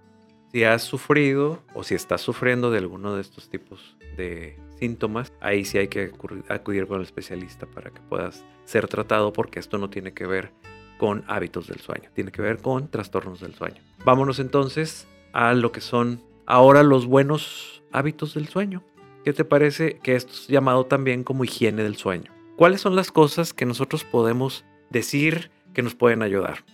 Si 0.51 0.63
has 0.63 0.81
sufrido 0.81 1.61
o 1.75 1.83
si 1.83 1.93
estás 1.95 2.21
sufriendo 2.21 2.71
de 2.71 2.79
alguno 2.79 3.15
de 3.15 3.21
estos 3.21 3.49
tipos 3.49 3.95
de 4.17 4.57
síntomas, 4.79 5.31
ahí 5.41 5.63
sí 5.63 5.77
hay 5.77 5.87
que 5.87 6.11
acudir 6.49 6.87
con 6.87 6.97
el 6.97 7.03
especialista 7.03 7.67
para 7.67 7.91
que 7.91 8.01
puedas 8.01 8.43
ser 8.65 8.87
tratado 8.87 9.31
porque 9.31 9.59
esto 9.59 9.77
no 9.77 9.89
tiene 9.89 10.13
que 10.13 10.25
ver 10.25 10.51
con 10.97 11.23
hábitos 11.27 11.67
del 11.67 11.79
sueño, 11.79 12.09
tiene 12.13 12.31
que 12.31 12.41
ver 12.41 12.57
con 12.61 12.89
trastornos 12.89 13.41
del 13.41 13.53
sueño. 13.53 13.81
Vámonos 14.03 14.39
entonces 14.39 15.07
a 15.33 15.53
lo 15.53 15.71
que 15.71 15.81
son 15.81 16.21
ahora 16.47 16.81
los 16.81 17.05
buenos 17.05 17.83
hábitos 17.91 18.33
del 18.33 18.47
sueño. 18.47 18.83
¿Qué 19.23 19.33
te 19.33 19.45
parece 19.45 19.99
que 19.99 20.15
esto 20.15 20.33
es 20.33 20.47
llamado 20.47 20.85
también 20.85 21.23
como 21.23 21.43
higiene 21.43 21.83
del 21.83 21.95
sueño? 21.95 22.31
¿Cuáles 22.55 22.81
son 22.81 22.95
las 22.95 23.11
cosas 23.11 23.53
que 23.53 23.65
nosotros 23.65 24.03
podemos 24.03 24.65
decir 24.89 25.51
que 25.73 25.83
nos 25.83 25.95
pueden 25.95 26.23
ayudar? 26.23 26.65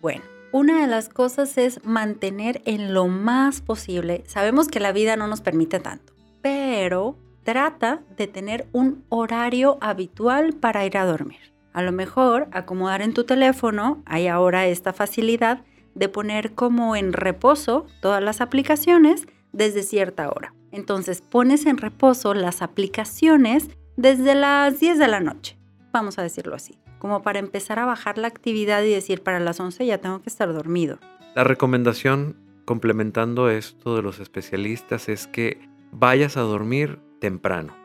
Bueno, 0.00 0.22
Una 0.52 0.82
de 0.82 0.86
las 0.86 1.08
cosas 1.08 1.56
es 1.56 1.82
mantener 1.82 2.60
en 2.66 2.92
lo 2.92 3.08
más 3.08 3.62
posible. 3.62 4.22
Sabemos 4.26 4.68
que 4.68 4.80
la 4.80 4.92
vida 4.92 5.16
no 5.16 5.26
nos 5.26 5.40
permite 5.40 5.80
tanto, 5.80 6.12
pero 6.42 7.16
trata 7.42 8.02
de 8.18 8.26
tener 8.26 8.68
un 8.72 9.02
horario 9.08 9.78
habitual 9.80 10.52
para 10.52 10.84
ir 10.84 10.98
a 10.98 11.06
dormir. 11.06 11.54
A 11.72 11.80
lo 11.80 11.90
mejor 11.90 12.48
acomodar 12.52 13.00
en 13.00 13.14
tu 13.14 13.24
teléfono, 13.24 14.02
hay 14.04 14.28
ahora 14.28 14.66
esta 14.66 14.92
facilidad 14.92 15.64
de 15.94 16.10
poner 16.10 16.52
como 16.52 16.96
en 16.96 17.14
reposo 17.14 17.86
todas 18.02 18.22
las 18.22 18.42
aplicaciones 18.42 19.26
desde 19.52 19.82
cierta 19.82 20.28
hora. 20.28 20.54
Entonces 20.70 21.22
pones 21.22 21.64
en 21.64 21.78
reposo 21.78 22.34
las 22.34 22.60
aplicaciones 22.60 23.70
desde 23.96 24.34
las 24.34 24.78
10 24.78 24.98
de 24.98 25.08
la 25.08 25.20
noche, 25.20 25.56
vamos 25.92 26.18
a 26.18 26.22
decirlo 26.22 26.54
así, 26.54 26.78
como 27.02 27.22
para 27.22 27.40
empezar 27.40 27.80
a 27.80 27.84
bajar 27.84 28.16
la 28.16 28.28
actividad 28.28 28.80
y 28.84 28.90
decir 28.90 29.24
para 29.24 29.40
las 29.40 29.58
11 29.58 29.84
ya 29.84 29.98
tengo 29.98 30.22
que 30.22 30.28
estar 30.28 30.52
dormido. 30.52 31.00
La 31.34 31.42
recomendación 31.42 32.36
complementando 32.64 33.50
esto 33.50 33.96
de 33.96 34.02
los 34.02 34.20
especialistas 34.20 35.08
es 35.08 35.26
que 35.26 35.58
vayas 35.90 36.36
a 36.36 36.42
dormir 36.42 37.00
temprano, 37.18 37.76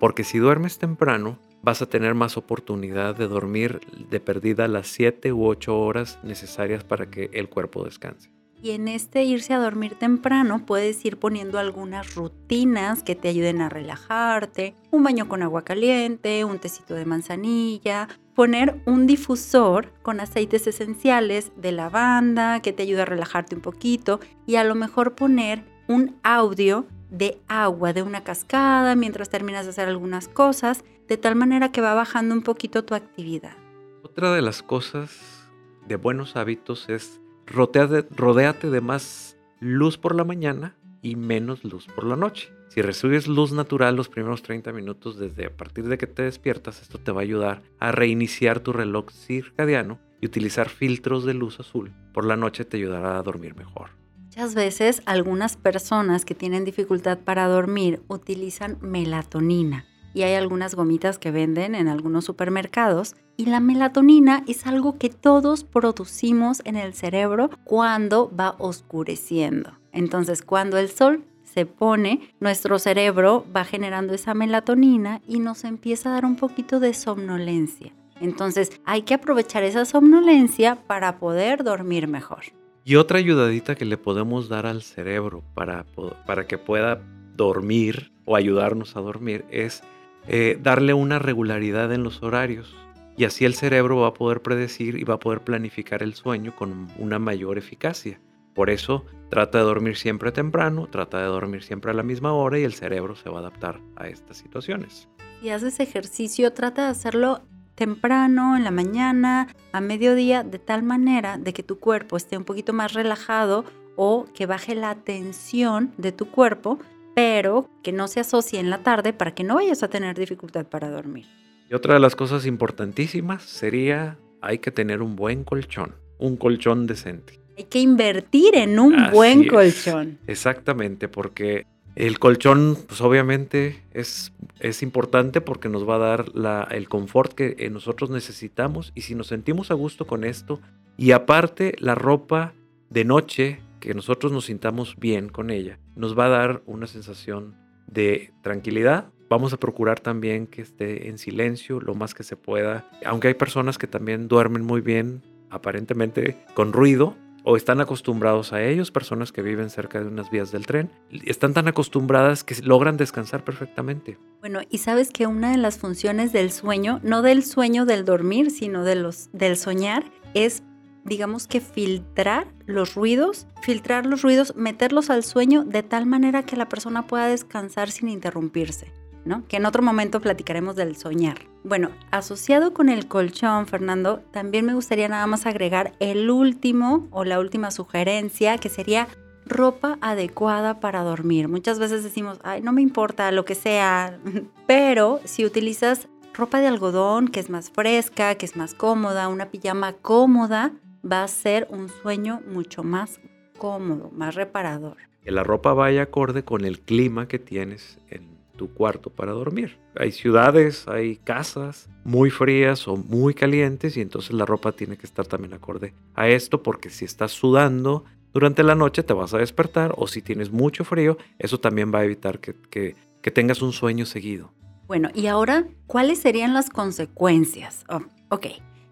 porque 0.00 0.24
si 0.24 0.38
duermes 0.40 0.78
temprano 0.78 1.38
vas 1.62 1.82
a 1.82 1.86
tener 1.86 2.14
más 2.14 2.36
oportunidad 2.36 3.14
de 3.14 3.28
dormir 3.28 3.78
de 4.10 4.18
perdida 4.18 4.66
las 4.66 4.88
7 4.88 5.32
u 5.32 5.46
8 5.46 5.78
horas 5.78 6.18
necesarias 6.24 6.82
para 6.82 7.08
que 7.08 7.30
el 7.32 7.48
cuerpo 7.48 7.84
descanse. 7.84 8.32
Y 8.62 8.70
en 8.70 8.88
este 8.88 9.24
irse 9.24 9.52
a 9.52 9.58
dormir 9.58 9.94
temprano 9.94 10.64
puedes 10.64 11.04
ir 11.04 11.18
poniendo 11.18 11.58
algunas 11.58 12.14
rutinas 12.14 13.02
que 13.02 13.14
te 13.14 13.28
ayuden 13.28 13.60
a 13.60 13.68
relajarte, 13.68 14.74
un 14.90 15.02
baño 15.02 15.28
con 15.28 15.42
agua 15.42 15.62
caliente, 15.62 16.44
un 16.44 16.58
tecito 16.58 16.94
de 16.94 17.04
manzanilla, 17.04 18.08
poner 18.34 18.80
un 18.86 19.06
difusor 19.06 19.92
con 20.02 20.20
aceites 20.20 20.66
esenciales 20.66 21.52
de 21.56 21.72
lavanda 21.72 22.60
que 22.60 22.72
te 22.72 22.82
ayude 22.82 23.02
a 23.02 23.06
relajarte 23.06 23.54
un 23.54 23.60
poquito 23.60 24.20
y 24.46 24.56
a 24.56 24.64
lo 24.64 24.74
mejor 24.74 25.14
poner 25.14 25.64
un 25.86 26.16
audio 26.22 26.86
de 27.10 27.40
agua 27.48 27.92
de 27.92 28.02
una 28.02 28.24
cascada 28.24 28.96
mientras 28.96 29.30
terminas 29.30 29.64
de 29.66 29.70
hacer 29.70 29.88
algunas 29.88 30.28
cosas, 30.28 30.84
de 31.06 31.16
tal 31.16 31.36
manera 31.36 31.70
que 31.70 31.80
va 31.80 31.94
bajando 31.94 32.34
un 32.34 32.42
poquito 32.42 32.84
tu 32.84 32.94
actividad. 32.94 33.56
Otra 34.02 34.32
de 34.34 34.42
las 34.42 34.62
cosas 34.62 35.48
de 35.86 35.96
buenos 35.96 36.36
hábitos 36.36 36.88
es 36.88 37.20
rodéate, 37.46 38.70
de 38.70 38.80
más 38.80 39.36
luz 39.60 39.98
por 39.98 40.14
la 40.14 40.24
mañana 40.24 40.76
y 41.02 41.16
menos 41.16 41.64
luz 41.64 41.86
por 41.94 42.04
la 42.04 42.16
noche. 42.16 42.50
Si 42.68 42.82
recibes 42.82 43.28
luz 43.28 43.52
natural 43.52 43.94
los 43.94 44.08
primeros 44.08 44.42
30 44.42 44.72
minutos 44.72 45.18
desde 45.18 45.46
a 45.46 45.56
partir 45.56 45.86
de 45.88 45.98
que 45.98 46.06
te 46.06 46.22
despiertas, 46.22 46.82
esto 46.82 46.98
te 46.98 47.12
va 47.12 47.20
a 47.20 47.22
ayudar 47.22 47.62
a 47.78 47.92
reiniciar 47.92 48.60
tu 48.60 48.72
reloj 48.72 49.10
circadiano 49.10 49.98
y 50.20 50.26
utilizar 50.26 50.68
filtros 50.68 51.24
de 51.24 51.34
luz 51.34 51.60
azul. 51.60 51.92
Por 52.12 52.24
la 52.24 52.36
noche 52.36 52.64
te 52.64 52.78
ayudará 52.78 53.18
a 53.18 53.22
dormir 53.22 53.54
mejor. 53.54 53.90
Muchas 54.18 54.54
veces 54.56 55.02
algunas 55.06 55.56
personas 55.56 56.24
que 56.24 56.34
tienen 56.34 56.64
dificultad 56.64 57.20
para 57.20 57.46
dormir 57.46 58.02
utilizan 58.08 58.78
melatonina 58.80 59.86
y 60.14 60.22
hay 60.22 60.34
algunas 60.34 60.74
gomitas 60.74 61.18
que 61.18 61.32
venden 61.32 61.74
en 61.74 61.88
algunos 61.88 62.24
supermercados. 62.24 63.16
Y 63.36 63.46
la 63.46 63.60
melatonina 63.60 64.44
es 64.46 64.66
algo 64.66 64.96
que 64.96 65.10
todos 65.10 65.64
producimos 65.64 66.62
en 66.64 66.76
el 66.76 66.94
cerebro 66.94 67.50
cuando 67.64 68.30
va 68.34 68.54
oscureciendo. 68.58 69.72
Entonces, 69.92 70.42
cuando 70.42 70.78
el 70.78 70.88
sol 70.88 71.24
se 71.42 71.66
pone, 71.66 72.32
nuestro 72.40 72.78
cerebro 72.78 73.44
va 73.54 73.64
generando 73.64 74.14
esa 74.14 74.34
melatonina 74.34 75.20
y 75.26 75.40
nos 75.40 75.64
empieza 75.64 76.08
a 76.08 76.12
dar 76.14 76.24
un 76.24 76.36
poquito 76.36 76.80
de 76.80 76.94
somnolencia. 76.94 77.92
Entonces, 78.20 78.80
hay 78.84 79.02
que 79.02 79.14
aprovechar 79.14 79.64
esa 79.64 79.84
somnolencia 79.84 80.76
para 80.86 81.18
poder 81.18 81.64
dormir 81.64 82.06
mejor. 82.06 82.44
Y 82.84 82.96
otra 82.96 83.18
ayudadita 83.18 83.74
que 83.74 83.84
le 83.84 83.98
podemos 83.98 84.48
dar 84.48 84.66
al 84.66 84.82
cerebro 84.82 85.42
para, 85.54 85.86
para 86.26 86.46
que 86.46 86.58
pueda 86.58 87.00
dormir 87.34 88.12
o 88.24 88.36
ayudarnos 88.36 88.96
a 88.96 89.00
dormir 89.00 89.44
es 89.50 89.82
eh, 90.28 90.58
darle 90.62 90.94
una 90.94 91.18
regularidad 91.18 91.92
en 91.92 92.02
los 92.02 92.22
horarios. 92.22 92.74
Y 93.16 93.24
así 93.24 93.44
el 93.44 93.54
cerebro 93.54 94.00
va 94.00 94.08
a 94.08 94.14
poder 94.14 94.42
predecir 94.42 94.96
y 94.96 95.04
va 95.04 95.14
a 95.14 95.20
poder 95.20 95.40
planificar 95.40 96.02
el 96.02 96.14
sueño 96.14 96.54
con 96.56 96.88
una 96.98 97.18
mayor 97.18 97.58
eficacia. 97.58 98.20
Por 98.54 98.70
eso 98.70 99.04
trata 99.30 99.58
de 99.58 99.64
dormir 99.64 99.96
siempre 99.96 100.32
temprano, 100.32 100.88
trata 100.90 101.18
de 101.18 101.26
dormir 101.26 101.62
siempre 101.62 101.90
a 101.90 101.94
la 101.94 102.02
misma 102.02 102.32
hora 102.32 102.58
y 102.58 102.64
el 102.64 102.74
cerebro 102.74 103.14
se 103.16 103.28
va 103.28 103.38
a 103.38 103.40
adaptar 103.40 103.80
a 103.96 104.08
estas 104.08 104.38
situaciones. 104.38 105.08
Si 105.40 105.50
haces 105.50 105.78
ejercicio, 105.80 106.52
trata 106.52 106.84
de 106.84 106.88
hacerlo 106.88 107.42
temprano, 107.74 108.56
en 108.56 108.64
la 108.64 108.70
mañana, 108.70 109.48
a 109.72 109.80
mediodía, 109.80 110.42
de 110.42 110.58
tal 110.58 110.82
manera 110.82 111.36
de 111.38 111.52
que 111.52 111.62
tu 111.62 111.78
cuerpo 111.78 112.16
esté 112.16 112.36
un 112.36 112.44
poquito 112.44 112.72
más 112.72 112.92
relajado 112.92 113.64
o 113.96 114.26
que 114.34 114.46
baje 114.46 114.74
la 114.74 114.94
tensión 114.94 115.92
de 115.98 116.12
tu 116.12 116.30
cuerpo 116.30 116.78
pero 117.14 117.70
que 117.82 117.92
no 117.92 118.08
se 118.08 118.20
asocie 118.20 118.60
en 118.60 118.70
la 118.70 118.82
tarde 118.82 119.12
para 119.12 119.34
que 119.34 119.44
no 119.44 119.56
vayas 119.56 119.82
a 119.82 119.88
tener 119.88 120.18
dificultad 120.18 120.66
para 120.66 120.90
dormir. 120.90 121.26
Y 121.70 121.74
otra 121.74 121.94
de 121.94 122.00
las 122.00 122.16
cosas 122.16 122.46
importantísimas 122.46 123.42
sería 123.42 124.18
hay 124.40 124.58
que 124.58 124.70
tener 124.70 125.00
un 125.00 125.16
buen 125.16 125.44
colchón, 125.44 125.94
un 126.18 126.36
colchón 126.36 126.86
decente. 126.86 127.40
Hay 127.56 127.64
que 127.64 127.78
invertir 127.78 128.56
en 128.56 128.78
un 128.78 129.10
buen 129.12 129.46
colchón. 129.46 130.18
Exactamente, 130.26 131.08
porque 131.08 131.66
el 131.94 132.18
colchón, 132.18 132.76
pues 132.88 133.00
obviamente 133.00 133.82
es, 133.92 134.32
es 134.58 134.82
importante 134.82 135.40
porque 135.40 135.68
nos 135.68 135.88
va 135.88 135.96
a 135.96 135.98
dar 135.98 136.34
la, 136.34 136.66
el 136.70 136.88
confort 136.88 137.32
que 137.32 137.54
eh, 137.58 137.70
nosotros 137.70 138.10
necesitamos 138.10 138.92
y 138.94 139.02
si 139.02 139.14
nos 139.14 139.28
sentimos 139.28 139.70
a 139.70 139.74
gusto 139.74 140.06
con 140.06 140.24
esto 140.24 140.60
y 140.96 141.12
aparte 141.12 141.74
la 141.78 141.94
ropa 141.94 142.52
de 142.90 143.04
noche 143.04 143.60
que 143.84 143.94
nosotros 143.94 144.32
nos 144.32 144.46
sintamos 144.46 144.96
bien 144.96 145.28
con 145.28 145.50
ella, 145.50 145.78
nos 145.94 146.18
va 146.18 146.26
a 146.26 146.30
dar 146.30 146.62
una 146.66 146.86
sensación 146.86 147.54
de 147.86 148.32
tranquilidad. 148.42 149.12
Vamos 149.28 149.52
a 149.52 149.58
procurar 149.58 150.00
también 150.00 150.46
que 150.46 150.62
esté 150.62 151.08
en 151.08 151.18
silencio 151.18 151.80
lo 151.80 151.94
más 151.94 152.14
que 152.14 152.22
se 152.22 152.36
pueda, 152.36 152.88
aunque 153.04 153.28
hay 153.28 153.34
personas 153.34 153.78
que 153.78 153.86
también 153.86 154.28
duermen 154.28 154.64
muy 154.64 154.80
bien, 154.80 155.22
aparentemente 155.50 156.36
con 156.54 156.72
ruido, 156.72 157.16
o 157.44 157.56
están 157.56 157.80
acostumbrados 157.82 158.54
a 158.54 158.62
ellos, 158.62 158.90
personas 158.90 159.30
que 159.30 159.42
viven 159.42 159.68
cerca 159.68 160.00
de 160.00 160.06
unas 160.06 160.30
vías 160.30 160.50
del 160.50 160.66
tren, 160.66 160.90
están 161.26 161.52
tan 161.52 161.68
acostumbradas 161.68 162.42
que 162.42 162.54
logran 162.62 162.96
descansar 162.96 163.44
perfectamente. 163.44 164.18
Bueno, 164.40 164.60
y 164.70 164.78
sabes 164.78 165.10
que 165.10 165.26
una 165.26 165.50
de 165.50 165.58
las 165.58 165.78
funciones 165.78 166.32
del 166.32 166.50
sueño, 166.50 167.00
no 167.02 167.20
del 167.20 167.44
sueño 167.44 167.84
del 167.84 168.06
dormir, 168.06 168.50
sino 168.50 168.82
de 168.82 168.94
los, 168.94 169.28
del 169.32 169.58
soñar, 169.58 170.04
es 170.32 170.62
digamos 171.04 171.46
que 171.46 171.60
filtrar 171.60 172.46
los 172.66 172.94
ruidos, 172.94 173.46
filtrar 173.62 174.06
los 174.06 174.22
ruidos, 174.22 174.54
meterlos 174.56 175.10
al 175.10 175.24
sueño 175.24 175.64
de 175.64 175.82
tal 175.82 176.06
manera 176.06 176.44
que 176.44 176.56
la 176.56 176.68
persona 176.68 177.06
pueda 177.06 177.26
descansar 177.26 177.90
sin 177.90 178.08
interrumpirse. 178.08 178.92
¿no? 179.24 179.46
Que 179.48 179.56
en 179.56 179.66
otro 179.66 179.82
momento 179.82 180.20
platicaremos 180.20 180.76
del 180.76 180.96
soñar. 180.96 181.46
Bueno, 181.62 181.90
asociado 182.10 182.74
con 182.74 182.88
el 182.88 183.08
colchón, 183.08 183.66
Fernando, 183.66 184.18
también 184.32 184.66
me 184.66 184.74
gustaría 184.74 185.08
nada 185.08 185.26
más 185.26 185.46
agregar 185.46 185.92
el 185.98 186.30
último 186.30 187.08
o 187.10 187.24
la 187.24 187.40
última 187.40 187.70
sugerencia, 187.70 188.58
que 188.58 188.68
sería 188.68 189.08
ropa 189.46 189.98
adecuada 190.00 190.80
para 190.80 191.02
dormir. 191.02 191.48
Muchas 191.48 191.78
veces 191.78 192.02
decimos, 192.02 192.38
ay, 192.44 192.60
no 192.60 192.72
me 192.72 192.82
importa 192.82 193.30
lo 193.32 193.44
que 193.44 193.54
sea, 193.54 194.18
pero 194.66 195.20
si 195.24 195.44
utilizas 195.44 196.08
ropa 196.34 196.60
de 196.60 196.66
algodón 196.66 197.28
que 197.28 197.40
es 197.40 197.48
más 197.48 197.70
fresca, 197.70 198.34
que 198.34 198.46
es 198.46 198.56
más 198.56 198.74
cómoda, 198.74 199.28
una 199.28 199.50
pijama 199.50 199.92
cómoda, 199.92 200.72
va 201.10 201.22
a 201.22 201.28
ser 201.28 201.66
un 201.70 201.88
sueño 201.88 202.42
mucho 202.46 202.82
más 202.82 203.20
cómodo, 203.58 204.10
más 204.10 204.34
reparador. 204.34 204.96
Que 205.22 205.30
la 205.30 205.42
ropa 205.42 205.72
vaya 205.72 206.02
acorde 206.02 206.44
con 206.44 206.64
el 206.64 206.80
clima 206.80 207.28
que 207.28 207.38
tienes 207.38 207.98
en 208.10 208.34
tu 208.56 208.72
cuarto 208.72 209.10
para 209.10 209.32
dormir. 209.32 209.78
Hay 209.96 210.12
ciudades, 210.12 210.86
hay 210.88 211.16
casas 211.16 211.88
muy 212.04 212.30
frías 212.30 212.86
o 212.88 212.96
muy 212.96 213.34
calientes 213.34 213.96
y 213.96 214.00
entonces 214.00 214.32
la 214.32 214.46
ropa 214.46 214.72
tiene 214.72 214.96
que 214.96 215.06
estar 215.06 215.26
también 215.26 215.54
acorde 215.54 215.94
a 216.14 216.28
esto 216.28 216.62
porque 216.62 216.90
si 216.90 217.04
estás 217.04 217.32
sudando 217.32 218.04
durante 218.32 218.62
la 218.62 218.74
noche 218.74 219.02
te 219.02 219.12
vas 219.12 219.32
a 219.34 219.38
despertar 219.38 219.94
o 219.96 220.06
si 220.06 220.20
tienes 220.22 220.50
mucho 220.50 220.84
frío, 220.84 221.16
eso 221.38 221.58
también 221.58 221.92
va 221.94 222.00
a 222.00 222.04
evitar 222.04 222.40
que, 222.40 222.54
que, 222.70 223.30
tengas 223.30 223.62
un 223.62 223.72
sueño 223.72 224.06
seguido. 224.06 224.52
Bueno, 224.86 225.08
y 225.14 225.28
ahora, 225.28 225.66
¿cuáles 225.86 226.18
serían 226.18 226.52
las 226.52 226.68
consecuencias? 226.68 227.84
Oh, 227.88 228.02
ok, 228.28 228.46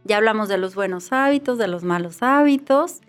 ya 0.05 0.17
hablamos 0.17 0.49
de 0.49 0.59
los 0.59 0.75
buenos 0.75 1.12
hábitos, 1.12 1.59
de 1.59 1.69
los 1.69 1.85
malos 1.85 2.23
hábitos. 2.23 3.01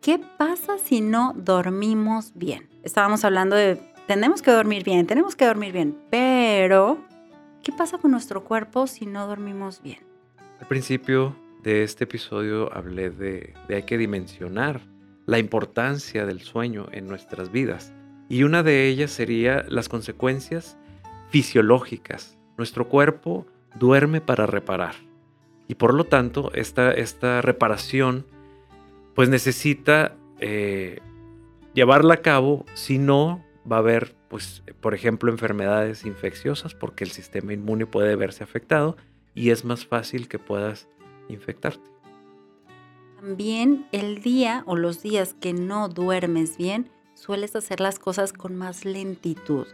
¿Qué 0.00 0.18
pasa 0.18 0.78
si 0.78 1.00
no 1.00 1.32
dormimos 1.36 2.32
bien? 2.34 2.68
Estábamos 2.82 3.24
hablando 3.24 3.54
de, 3.54 3.80
tenemos 4.08 4.42
que 4.42 4.50
dormir 4.50 4.82
bien, 4.82 5.06
tenemos 5.06 5.36
que 5.36 5.46
dormir 5.46 5.72
bien, 5.72 5.96
pero 6.10 6.98
¿qué 7.62 7.72
pasa 7.72 7.98
con 7.98 8.10
nuestro 8.10 8.42
cuerpo 8.42 8.86
si 8.88 9.06
no 9.06 9.26
dormimos 9.28 9.80
bien? 9.80 10.00
Al 10.60 10.66
principio 10.66 11.36
de 11.62 11.84
este 11.84 12.04
episodio 12.04 12.72
hablé 12.76 13.10
de, 13.10 13.54
de 13.68 13.76
hay 13.76 13.82
que 13.84 13.96
dimensionar 13.96 14.80
la 15.26 15.38
importancia 15.38 16.26
del 16.26 16.40
sueño 16.40 16.86
en 16.90 17.06
nuestras 17.06 17.52
vidas. 17.52 17.92
Y 18.28 18.42
una 18.42 18.64
de 18.64 18.88
ellas 18.88 19.12
sería 19.12 19.64
las 19.68 19.88
consecuencias 19.88 20.76
fisiológicas. 21.28 22.38
Nuestro 22.56 22.88
cuerpo 22.88 23.46
duerme 23.78 24.20
para 24.20 24.46
reparar. 24.46 24.94
Y 25.72 25.74
por 25.74 25.94
lo 25.94 26.04
tanto, 26.04 26.52
esta, 26.52 26.92
esta 26.92 27.40
reparación 27.40 28.26
pues 29.14 29.30
necesita 29.30 30.18
eh, 30.38 31.00
llevarla 31.72 32.12
a 32.12 32.16
cabo, 32.18 32.66
si 32.74 32.98
no 32.98 33.42
va 33.70 33.76
a 33.76 33.78
haber, 33.78 34.14
pues, 34.28 34.62
por 34.82 34.92
ejemplo, 34.92 35.32
enfermedades 35.32 36.04
infecciosas 36.04 36.74
porque 36.74 37.04
el 37.04 37.10
sistema 37.10 37.54
inmune 37.54 37.86
puede 37.86 38.16
verse 38.16 38.44
afectado 38.44 38.98
y 39.34 39.48
es 39.48 39.64
más 39.64 39.86
fácil 39.86 40.28
que 40.28 40.38
puedas 40.38 40.90
infectarte. 41.30 41.90
También 43.16 43.86
el 43.92 44.20
día 44.20 44.64
o 44.66 44.76
los 44.76 45.02
días 45.02 45.34
que 45.40 45.54
no 45.54 45.88
duermes 45.88 46.58
bien, 46.58 46.90
sueles 47.14 47.56
hacer 47.56 47.80
las 47.80 47.98
cosas 47.98 48.34
con 48.34 48.56
más 48.56 48.84
lentitud. 48.84 49.66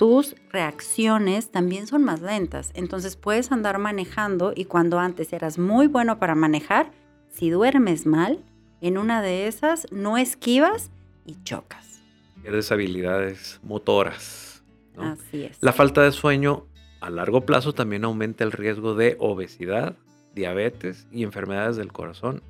Tus 0.00 0.34
reacciones 0.50 1.50
también 1.50 1.86
son 1.86 2.04
más 2.04 2.22
lentas, 2.22 2.70
entonces 2.72 3.16
puedes 3.16 3.52
andar 3.52 3.78
manejando 3.78 4.54
y 4.56 4.64
cuando 4.64 4.98
antes 4.98 5.30
eras 5.34 5.58
muy 5.58 5.88
bueno 5.88 6.18
para 6.18 6.34
manejar, 6.34 6.90
si 7.28 7.50
duermes 7.50 8.06
mal, 8.06 8.42
en 8.80 8.96
una 8.96 9.20
de 9.20 9.46
esas 9.46 9.86
no 9.92 10.16
esquivas 10.16 10.90
y 11.26 11.36
chocas. 11.42 12.00
Pierdes 12.40 12.72
habilidades 12.72 13.60
motoras. 13.62 14.64
Así 14.96 15.44
es. 15.44 15.58
La 15.60 15.74
falta 15.74 16.00
de 16.00 16.12
sueño 16.12 16.66
a 17.02 17.10
largo 17.10 17.42
plazo 17.42 17.74
también 17.74 18.04
aumenta 18.04 18.42
el 18.42 18.52
riesgo 18.52 18.94
de 18.94 19.18
obesidad, 19.18 19.98
diabetes 20.34 21.08
y 21.12 21.24
enfermedades 21.24 21.76
del 21.76 21.92
corazón 21.92 22.42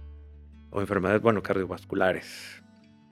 o 0.71 0.81
enfermedades, 0.81 1.21
bueno, 1.21 1.43
cardiovasculares. 1.43 2.63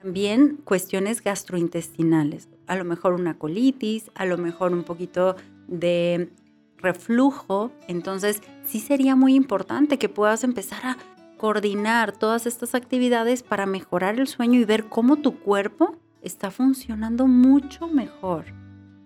También 0.01 0.61
cuestiones 0.63 1.21
gastrointestinales, 1.21 2.47
a 2.69 2.75
lo 2.75 2.85
mejor 2.85 3.13
una 3.13 3.37
colitis, 3.37 4.11
a 4.15 4.25
lo 4.25 4.37
mejor 4.37 4.71
un 4.73 4.83
poquito 4.83 5.35
de 5.67 6.29
reflujo. 6.77 7.71
Entonces, 7.87 8.41
sí 8.65 8.79
sería 8.79 9.15
muy 9.15 9.33
importante 9.33 9.97
que 9.97 10.07
puedas 10.07 10.43
empezar 10.43 10.85
a 10.85 10.97
coordinar 11.37 12.11
todas 12.11 12.45
estas 12.45 12.75
actividades 12.75 13.41
para 13.43 13.65
mejorar 13.65 14.19
el 14.19 14.27
sueño 14.27 14.59
y 14.59 14.65
ver 14.65 14.85
cómo 14.85 15.17
tu 15.17 15.39
cuerpo 15.39 15.97
está 16.21 16.51
funcionando 16.51 17.25
mucho 17.27 17.87
mejor. 17.87 18.45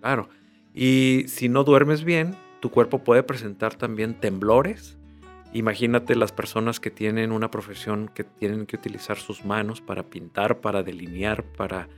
Claro, 0.00 0.28
y 0.74 1.24
si 1.28 1.48
no 1.48 1.64
duermes 1.64 2.04
bien, 2.04 2.36
tu 2.60 2.70
cuerpo 2.70 2.98
puede 2.98 3.22
presentar 3.22 3.76
también 3.76 4.20
temblores. 4.20 4.98
Imagínate 5.54 6.16
las 6.16 6.32
personas 6.32 6.80
que 6.80 6.90
tienen 6.90 7.32
una 7.32 7.50
profesión 7.50 8.10
que 8.12 8.24
tienen 8.24 8.66
que 8.66 8.76
utilizar 8.76 9.16
sus 9.16 9.44
manos 9.44 9.80
para 9.80 10.02
pintar, 10.02 10.60
para 10.60 10.82
delinear, 10.82 11.44
para, 11.44 11.88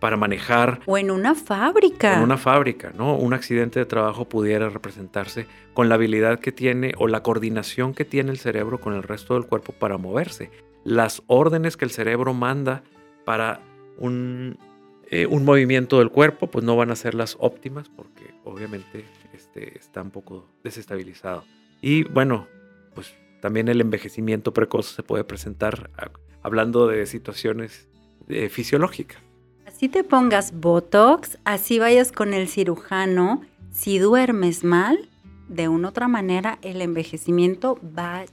para 0.00 0.16
manejar. 0.16 0.80
O 0.86 0.98
en 0.98 1.10
una 1.10 1.34
fábrica. 1.34 2.16
En 2.16 2.22
una 2.22 2.36
fábrica, 2.36 2.92
¿no? 2.96 3.16
Un 3.16 3.34
accidente 3.34 3.80
de 3.80 3.86
trabajo 3.86 4.28
pudiera 4.28 4.68
representarse 4.68 5.46
con 5.74 5.88
la 5.88 5.96
habilidad 5.96 6.40
que 6.40 6.52
tiene 6.52 6.92
o 6.98 7.08
la 7.08 7.22
coordinación 7.22 7.94
que 7.94 8.04
tiene 8.04 8.30
el 8.30 8.38
cerebro 8.38 8.80
con 8.80 8.94
el 8.94 9.02
resto 9.02 9.34
del 9.34 9.46
cuerpo 9.46 9.72
para 9.72 9.98
moverse. 9.98 10.50
Las 10.84 11.22
órdenes 11.26 11.76
que 11.76 11.84
el 11.84 11.90
cerebro 11.90 12.34
manda 12.34 12.82
para 13.24 13.60
un, 13.98 14.58
eh, 15.10 15.26
un 15.26 15.44
movimiento 15.44 15.98
del 15.98 16.10
cuerpo, 16.10 16.46
pues 16.48 16.64
no 16.64 16.76
van 16.76 16.90
a 16.90 16.96
ser 16.96 17.14
las 17.14 17.36
óptimas 17.40 17.88
porque 17.88 18.34
obviamente 18.44 19.04
este, 19.34 19.76
está 19.78 20.02
un 20.02 20.10
poco 20.10 20.48
desestabilizado. 20.62 21.44
Y 21.80 22.04
bueno, 22.04 22.46
pues 22.94 23.14
también 23.40 23.68
el 23.68 23.80
envejecimiento 23.80 24.52
precoz 24.52 24.86
se 24.86 25.02
puede 25.02 25.24
presentar 25.24 25.90
hablando 26.42 26.86
de 26.86 27.06
situaciones 27.06 27.88
eh, 28.28 28.48
fisiológicas. 28.48 29.27
Así 29.78 29.88
te 29.88 30.02
pongas 30.02 30.58
Botox, 30.58 31.38
así 31.44 31.78
vayas 31.78 32.10
con 32.10 32.34
el 32.34 32.48
cirujano, 32.48 33.42
si 33.70 34.00
duermes 34.00 34.64
mal, 34.64 35.08
de 35.48 35.68
una 35.68 35.86
u 35.86 35.90
otra 35.90 36.08
manera 36.08 36.58
el 36.62 36.82
envejecimiento 36.82 37.78
va 37.96 38.24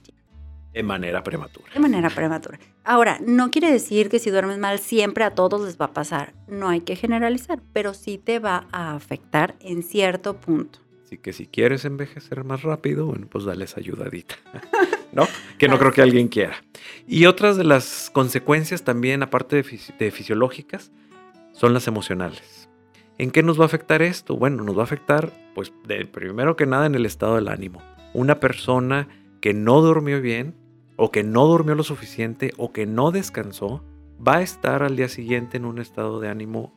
de 0.74 0.82
manera 0.82 1.22
prematura. 1.22 1.72
De 1.72 1.78
manera 1.78 2.10
prematura. 2.10 2.58
Ahora, 2.82 3.20
no 3.24 3.52
quiere 3.52 3.70
decir 3.70 4.08
que 4.08 4.18
si 4.18 4.30
duermes 4.30 4.58
mal 4.58 4.80
siempre 4.80 5.22
a 5.22 5.36
todos 5.36 5.64
les 5.64 5.80
va 5.80 5.84
a 5.84 5.92
pasar. 5.92 6.34
No 6.48 6.68
hay 6.68 6.80
que 6.80 6.96
generalizar, 6.96 7.62
pero 7.72 7.94
sí 7.94 8.18
te 8.18 8.40
va 8.40 8.66
a 8.72 8.96
afectar 8.96 9.54
en 9.60 9.84
cierto 9.84 10.40
punto. 10.40 10.80
Así 11.04 11.16
que 11.16 11.32
si 11.32 11.46
quieres 11.46 11.84
envejecer 11.84 12.42
más 12.42 12.64
rápido, 12.64 13.06
bueno, 13.06 13.28
pues 13.30 13.44
dale 13.44 13.66
esa 13.66 13.78
ayudadita. 13.78 14.34
¿No? 15.12 15.28
Que 15.58 15.68
no 15.68 15.78
creo 15.78 15.92
que 15.92 16.02
alguien 16.02 16.26
quiera. 16.26 16.56
Y 17.06 17.26
otras 17.26 17.56
de 17.56 17.62
las 17.62 18.10
consecuencias 18.12 18.82
también, 18.82 19.22
aparte 19.22 19.62
de, 19.62 19.80
de 19.96 20.10
fisiológicas, 20.10 20.90
son 21.56 21.72
las 21.72 21.88
emocionales. 21.88 22.68
¿En 23.18 23.30
qué 23.30 23.42
nos 23.42 23.58
va 23.58 23.62
a 23.62 23.66
afectar 23.66 24.02
esto? 24.02 24.36
Bueno, 24.36 24.62
nos 24.62 24.76
va 24.76 24.82
a 24.82 24.84
afectar, 24.84 25.32
pues, 25.54 25.72
de, 25.86 26.04
primero 26.04 26.54
que 26.54 26.66
nada 26.66 26.84
en 26.86 26.94
el 26.94 27.06
estado 27.06 27.36
del 27.36 27.48
ánimo. 27.48 27.82
Una 28.12 28.40
persona 28.40 29.08
que 29.40 29.54
no 29.54 29.80
durmió 29.80 30.20
bien, 30.20 30.54
o 30.96 31.10
que 31.10 31.22
no 31.22 31.46
durmió 31.46 31.74
lo 31.74 31.82
suficiente 31.82 32.52
o 32.56 32.72
que 32.72 32.86
no 32.86 33.10
descansó, 33.10 33.82
va 34.26 34.36
a 34.36 34.42
estar 34.42 34.82
al 34.82 34.96
día 34.96 35.08
siguiente 35.08 35.56
en 35.56 35.66
un 35.66 35.78
estado 35.78 36.20
de 36.20 36.28
ánimo 36.28 36.72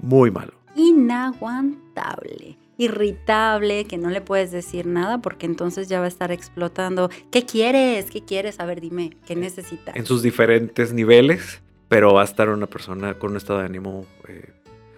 muy 0.00 0.30
malo. 0.30 0.54
Inaguantable, 0.74 2.58
irritable, 2.76 3.84
que 3.84 3.98
no 3.98 4.10
le 4.10 4.20
puedes 4.20 4.50
decir 4.50 4.86
nada 4.86 5.18
porque 5.18 5.46
entonces 5.46 5.88
ya 5.88 6.00
va 6.00 6.06
a 6.06 6.08
estar 6.08 6.32
explotando. 6.32 7.10
¿Qué 7.30 7.44
quieres? 7.44 8.10
¿Qué 8.10 8.22
quieres? 8.22 8.60
A 8.60 8.66
ver, 8.66 8.80
dime, 8.80 9.16
¿qué 9.26 9.36
necesitas? 9.36 9.96
En 9.96 10.06
sus 10.06 10.22
diferentes 10.22 10.92
niveles, 10.92 11.62
pero 11.88 12.14
va 12.14 12.22
a 12.22 12.24
estar 12.24 12.48
una 12.48 12.66
persona 12.66 13.14
con 13.14 13.32
un 13.32 13.36
estado 13.36 13.60
de 13.60 13.66
ánimo 13.66 14.06
eh, 14.28 14.52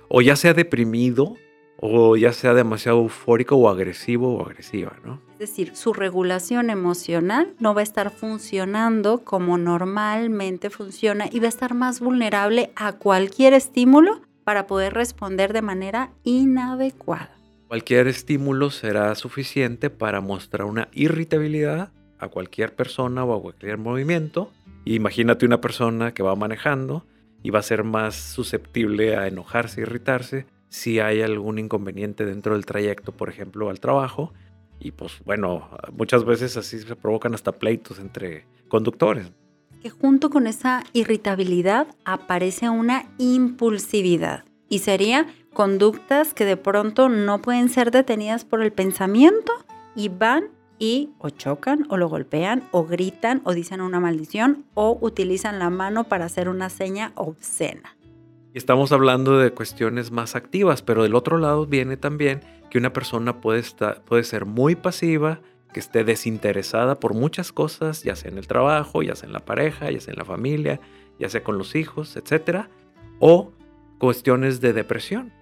o 0.09 0.21
ya 0.23 0.37
sea 0.37 0.55
deprimido 0.55 1.37
o 1.83 2.17
ya 2.17 2.33
sea 2.33 2.53
demasiado 2.53 2.99
eufórico 2.99 3.57
o 3.57 3.69
agresivo 3.69 4.37
o 4.37 4.45
agresiva, 4.45 4.99
¿no? 5.03 5.23
Es 5.33 5.39
decir, 5.39 5.75
su 5.75 5.95
regulación 5.95 6.69
emocional 6.69 7.55
no 7.59 7.73
va 7.73 7.81
a 7.81 7.85
estar 7.85 8.11
funcionando 8.11 9.25
como 9.25 9.57
normalmente 9.57 10.69
funciona 10.69 11.27
y 11.33 11.41
va 11.41 11.47
a 11.47 11.49
estar 11.49 11.73
más 11.73 12.01
vulnerable 12.01 12.71
a 12.77 12.93
cualquier 12.93 13.55
estímulo 13.55 14.21
para 14.45 14.67
poder 14.67 14.93
responder 14.93 15.55
de 15.55 15.63
manera 15.63 16.11
inadecuada. 16.23 17.31
Cualquier 17.69 18.09
estímulo 18.09 18.71
será 18.71 19.15
suficiente 19.15 19.89
para 19.89 20.21
mostrar 20.21 20.67
una 20.67 20.89
irritabilidad 20.93 21.93
a 22.19 22.29
cualquier 22.29 22.75
persona 22.75 23.25
o 23.25 23.35
a 23.35 23.41
cualquier 23.41 23.79
movimiento. 23.79 24.53
Imagínate 24.85 25.47
una 25.47 25.61
persona 25.61 26.15
que 26.15 26.23
va 26.23 26.35
manejando 26.37 27.05
y 27.43 27.51
va 27.51 27.59
a 27.59 27.63
ser 27.63 27.85
más 27.85 28.15
susceptible 28.15 29.17
a 29.17 29.27
enojarse, 29.27 29.83
irritarse 29.83 30.47
si 30.69 31.01
hay 31.01 31.21
algún 31.21 31.59
inconveniente 31.59 32.25
dentro 32.25 32.55
del 32.55 32.65
trayecto, 32.65 33.13
por 33.13 33.29
ejemplo, 33.29 33.71
al 33.71 33.81
trabajo. 33.81 34.33
Y 34.79 34.93
pues 34.93 35.21
bueno, 35.25 35.69
muchas 35.93 36.25
veces 36.25 36.57
así 36.57 36.79
se 36.79 36.97
provocan 36.97 37.35
hasta 37.35 37.53
pleitos 37.53 37.99
entre 37.99 38.47
conductores. 38.69 39.31
Que 39.83 39.91
junto 39.91 40.31
con 40.31 40.47
esa 40.47 40.85
irritabilidad 40.93 41.89
aparece 42.05 42.71
una 42.71 43.05
impulsividad 43.19 44.45
y 44.69 44.79
sería 44.79 45.27
conductas 45.53 46.33
que 46.33 46.45
de 46.45 46.57
pronto 46.57 47.09
no 47.09 47.43
pueden 47.43 47.69
ser 47.69 47.91
detenidas 47.91 48.45
por 48.45 48.63
el 48.63 48.73
pensamiento 48.73 49.53
y 49.97 50.09
van 50.09 50.45
y 50.81 51.11
o 51.19 51.31
chocan 51.31 51.87
o 51.91 51.97
lo 51.97 52.09
golpean 52.09 52.65
o 52.73 52.85
gritan 52.85 53.43
o 53.45 53.55
dicen 53.55 53.81
una 53.81 54.01
maldición 54.01 54.65
o 54.75 54.99
utilizan 55.01 55.61
la 55.61 55.71
mano 55.71 56.05
para 56.05 56.25
hacer 56.25 56.49
una 56.49 56.71
seña 56.71 57.13
obscena. 57.15 57.97
Estamos 58.53 58.91
hablando 58.91 59.39
de 59.39 59.53
cuestiones 59.53 60.11
más 60.11 60.35
activas, 60.35 60.83
pero 60.83 61.05
del 61.05 61.15
otro 61.15 61.39
lado 61.39 61.67
viene 61.67 61.97
también 61.97 62.41
que 62.69 62.79
una 62.79 62.93
persona 62.93 63.41
puede, 63.41 63.61
estar, 63.61 64.03
puede 64.03 64.25
ser 64.25 64.45
muy 64.45 64.75
pasiva, 64.75 65.41
que 65.73 65.79
esté 65.79 66.03
desinteresada 66.03 66.99
por 66.99 67.15
muchas 67.15 67.53
cosas, 67.53 68.03
ya 68.03 68.17
sea 68.17 68.31
en 68.31 68.39
el 68.39 68.49
trabajo, 68.49 69.03
ya 69.03 69.15
sea 69.15 69.29
en 69.29 69.33
la 69.33 69.45
pareja, 69.45 69.91
ya 69.91 70.01
sea 70.01 70.13
en 70.13 70.19
la 70.19 70.25
familia, 70.25 70.81
ya 71.19 71.29
sea 71.29 71.45
con 71.45 71.59
los 71.59 71.77
hijos, 71.77 72.17
etc. 72.17 72.67
O 73.21 73.53
cuestiones 73.99 74.61
de 74.61 74.73
depresión. 74.73 75.33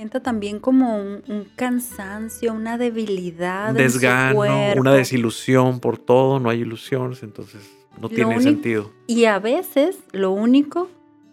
Sienta 0.00 0.22
también 0.22 0.60
como 0.60 0.96
un, 0.96 1.46
cansancio, 1.56 2.54
una 2.54 2.78
debilidad. 2.78 3.74
Desgano, 3.74 4.40
una 4.78 4.94
desilusión 4.94 5.78
por 5.78 5.98
todo, 5.98 6.40
no 6.40 6.48
hay 6.48 6.60
ilusiones, 6.60 7.22
entonces 7.22 7.70
no 8.00 8.08
tiene 8.08 8.40
sentido. 8.40 8.90
Y 9.06 9.26
a 9.26 9.38
veces 9.38 9.98
lo 10.12 10.30
único 10.30 10.88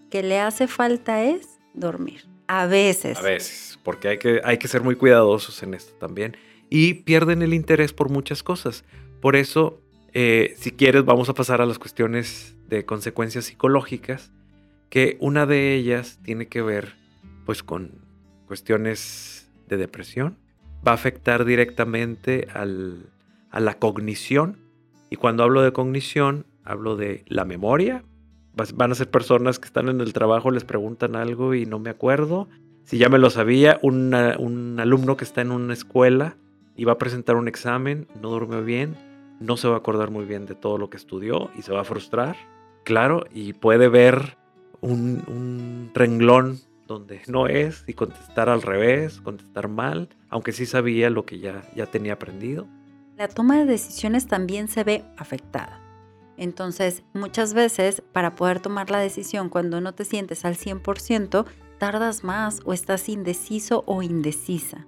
que 0.10 0.22
le 0.22 0.42
hace 0.42 0.68
falta 0.68 1.24
es 1.24 1.60
dormir. 1.74 2.26
A 2.48 2.66
veces. 2.66 3.18
A 3.18 3.22
veces, 3.22 3.80
porque 3.84 4.10
hay 4.10 4.18
que, 4.18 4.42
hay 4.44 4.58
que 4.58 4.68
ser 4.68 4.82
muy 4.82 4.96
cuidadosos 4.96 5.64
en 5.64 5.74
esto 5.74 5.94
también. 5.94 6.36
Y 6.70 6.96
pierden 6.96 7.44
el 7.44 7.54
interés 7.54 7.94
por 7.94 8.10
muchas 8.10 8.44
cosas. 8.44 8.84
Por 9.22 9.38
eso, 9.38 9.80
eh, 10.12 10.56
si 10.58 10.72
quieres, 10.72 11.06
vamos 11.06 11.30
a 11.30 11.34
pasar 11.34 11.62
a 11.62 11.66
las 11.66 11.80
cuestiones 11.80 12.58
de 12.68 12.84
consecuencias 12.84 13.46
psicológicas, 13.46 14.30
que 14.90 15.16
una 15.22 15.46
de 15.46 15.74
ellas 15.74 16.20
tiene 16.22 16.50
que 16.50 16.62
ver 16.62 16.98
pues 17.46 17.64
con 17.64 18.06
cuestiones 18.48 19.50
de 19.68 19.78
depresión. 19.78 20.38
Va 20.86 20.92
a 20.92 20.96
afectar 20.96 21.46
directamente 21.46 22.48
al, 22.54 23.10
a 23.52 23.60
la 23.60 23.76
cognición. 23.76 24.58
Y 25.10 25.18
cuando 25.18 25.44
hablo 25.44 25.62
de 25.62 25.74
cognición, 25.74 26.46
hablo 26.64 26.96
de 26.96 27.24
la 27.28 27.46
memoria, 27.46 28.04
van 28.74 28.92
a 28.92 28.96
ser 28.96 29.10
personas 29.10 29.60
que 29.60 29.68
están 29.68 29.88
en 29.88 30.02
el 30.02 30.14
trabajo, 30.14 30.52
les 30.52 30.64
preguntan 30.64 31.16
algo 31.16 31.54
y 31.54 31.66
no 31.66 31.80
me 31.80 31.90
acuerdo. 31.90 32.48
Si 32.84 32.98
ya 32.98 33.10
me 33.10 33.20
lo 33.20 33.30
sabía, 33.30 33.80
un 33.82 34.14
alumno 34.80 35.18
que 35.18 35.26
está 35.26 35.42
en 35.42 35.52
una 35.52 35.74
escuela 35.74 36.38
y 36.76 36.86
va 36.86 36.94
a 36.94 36.98
presentar 36.98 37.36
un 37.36 37.48
examen, 37.48 38.08
no 38.22 38.30
durmió 38.30 38.64
bien, 38.64 38.96
no 39.40 39.58
se 39.58 39.68
va 39.68 39.76
a 39.76 39.78
acordar 39.78 40.10
muy 40.10 40.26
bien 40.26 40.46
de 40.46 40.56
todo 40.56 40.78
lo 40.78 40.90
que 40.90 40.98
estudió 40.98 41.52
y 41.58 41.62
se 41.62 41.74
va 41.74 41.82
a 41.82 41.86
frustrar. 41.86 42.36
Claro, 42.84 43.26
y 43.34 43.54
puede 43.54 43.90
ver 43.90 44.38
un, 44.80 45.24
un 45.28 45.92
renglón 45.94 46.60
donde 46.88 47.22
no 47.28 47.48
es 47.48 47.84
y 47.86 47.94
contestar 47.94 48.50
al 48.50 48.62
revés, 48.62 49.22
contestar 49.22 49.68
mal, 49.68 50.10
aunque 50.30 50.52
sí 50.52 50.66
sabía 50.66 51.10
lo 51.10 51.26
que 51.26 51.40
ya, 51.40 51.62
ya 51.76 51.86
tenía 51.86 52.14
aprendido. 52.14 52.68
La 53.18 53.28
toma 53.28 53.58
de 53.58 53.66
decisiones 53.66 54.28
también 54.28 54.68
se 54.68 54.84
ve 54.84 55.04
afectada. 55.18 55.82
Entonces, 56.38 57.04
muchas 57.14 57.54
veces 57.54 58.02
para 58.14 58.36
poder 58.36 58.60
tomar 58.60 58.92
la 58.92 59.00
decisión 59.00 59.50
cuando 59.50 59.82
no 59.82 59.94
te 59.94 60.06
sientes 60.06 60.46
al 60.46 60.56
100%, 60.56 61.46
tardas 61.80 62.24
más 62.24 62.62
o 62.66 62.74
estás 62.74 63.10
indeciso 63.10 63.84
o 63.88 64.02
indecisa. 64.02 64.86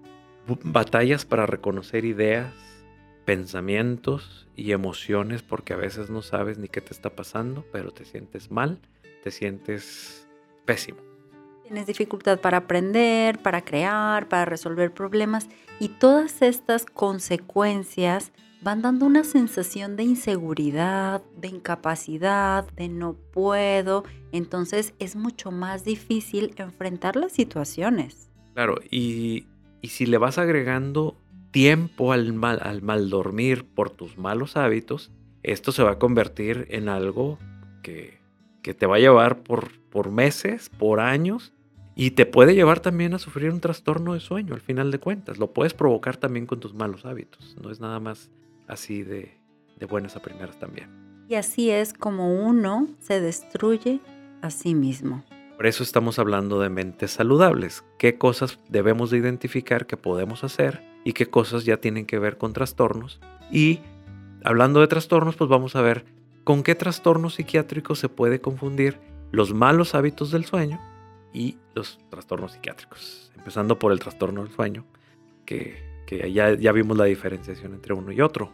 Batallas 0.63 1.25
para 1.25 1.45
reconocer 1.45 2.05
ideas, 2.05 2.53
pensamientos 3.25 4.47
y 4.55 4.71
emociones 4.71 5.43
porque 5.43 5.73
a 5.73 5.77
veces 5.77 6.09
no 6.09 6.21
sabes 6.21 6.57
ni 6.57 6.67
qué 6.67 6.81
te 6.81 6.93
está 6.93 7.11
pasando, 7.11 7.65
pero 7.71 7.91
te 7.91 8.05
sientes 8.05 8.49
mal, 8.51 8.79
te 9.23 9.31
sientes 9.31 10.27
pésimo. 10.65 11.08
Tienes 11.69 11.85
dificultad 11.85 12.39
para 12.39 12.57
aprender, 12.57 13.37
para 13.43 13.61
crear, 13.61 14.27
para 14.27 14.43
resolver 14.45 14.91
problemas 14.91 15.49
y 15.79 15.89
todas 15.89 16.41
estas 16.41 16.83
consecuencias 16.87 18.31
van 18.63 18.81
dando 18.81 19.05
una 19.05 19.23
sensación 19.23 19.95
de 19.95 20.01
inseguridad, 20.01 21.21
de 21.37 21.49
incapacidad, 21.49 22.67
de 22.71 22.89
no 22.89 23.13
puedo. 23.13 24.03
Entonces 24.31 24.95
es 24.97 25.15
mucho 25.15 25.51
más 25.51 25.85
difícil 25.85 26.55
enfrentar 26.57 27.15
las 27.15 27.33
situaciones. 27.33 28.31
Claro, 28.55 28.79
y, 28.89 29.45
si 29.83 30.07
le 30.07 30.17
vas 30.17 30.39
agregando 30.39 31.17
tiempo 31.51 32.13
al 32.13 32.33
mal, 32.33 32.61
al 32.63 32.81
mal 32.81 33.11
dormir 33.11 33.63
por 33.75 33.91
tus 33.91 34.17
malos 34.17 34.57
hábitos, 34.57 35.11
esto 35.43 35.71
se 35.71 35.83
va 35.83 35.91
a 35.91 35.99
convertir 35.99 36.65
en 36.71 36.89
algo 36.89 37.37
que, 37.83 38.17
te 38.63 38.87
va 38.87 38.95
a 38.95 38.99
llevar 38.99 39.43
por, 39.43 39.79
por 39.91 40.09
meses, 40.09 40.69
por 40.69 40.99
años, 40.99 41.53
y 41.99 42.11
te 42.11 42.25
puede 42.25 42.55
llevar 42.55 42.79
también 42.79 43.13
a 43.13 43.19
sufrir 43.19 43.51
un 43.51 43.59
trastorno 43.59 44.13
de 44.13 44.21
sueño, 44.21 44.53
al 44.53 44.61
final 44.61 44.89
de 44.89 44.99
cuentas. 44.99 45.37
Lo 45.37 45.51
puedes 45.51 45.73
provocar 45.73 46.15
también 46.15 46.45
con 46.45 46.61
tus 46.61 46.73
malos 46.73 47.05
hábitos. 47.05 47.57
No 47.61 47.71
es 47.71 47.81
nada 47.81 47.99
más 47.99 48.29
así 48.69 49.03
de, 49.03 49.37
de 49.77 49.85
buenas 49.85 50.15
a 50.15 50.21
primeras 50.21 50.57
también. 50.57 50.89
Y 51.27 51.35
así 51.35 51.69
es 51.69 51.91
como 51.91 52.47
uno 52.47 52.87
se 53.01 53.19
destruye 53.19 53.99
a 54.41 54.49
sí 54.49 54.75
mismo. 54.75 55.25
Por 55.57 55.67
eso 55.67 55.83
estamos 55.83 56.19
hablando 56.19 56.61
de 56.61 56.69
mentes 56.69 57.11
saludables. 57.11 57.83
¿Qué 57.97 58.17
cosas 58.17 58.59
debemos 58.69 59.11
de 59.11 59.17
identificar 59.17 59.85
que 59.85 59.97
podemos 59.97 60.45
hacer 60.45 60.81
y 61.03 61.11
qué 61.11 61.25
cosas 61.25 61.65
ya 61.65 61.81
tienen 61.81 62.05
que 62.05 62.17
ver 62.17 62.37
con 62.37 62.53
trastornos? 62.53 63.19
Y 63.51 63.81
hablando 64.45 64.79
de 64.79 64.87
trastornos, 64.87 65.35
pues 65.35 65.49
vamos 65.49 65.75
a 65.75 65.81
ver 65.81 66.05
con 66.45 66.63
qué 66.63 66.75
trastornos 66.75 67.33
psiquiátricos 67.33 67.99
se 67.99 68.07
puede 68.07 68.39
confundir 68.39 69.01
los 69.33 69.53
malos 69.53 69.95
hábitos 69.95 70.31
del 70.31 70.45
sueño 70.45 70.79
y 71.33 71.57
los 71.75 71.99
trastornos 72.09 72.53
psiquiátricos. 72.53 73.31
Empezando 73.35 73.77
por 73.79 73.91
el 73.91 73.99
trastorno 73.99 74.43
del 74.43 74.53
sueño, 74.53 74.85
que, 75.45 75.81
ya, 76.31 76.53
ya 76.53 76.71
vimos 76.71 76.97
la 76.97 77.05
diferenciación 77.05 77.73
entre 77.73 77.93
uno 77.93 78.11
y 78.11 78.21
otro. 78.21 78.51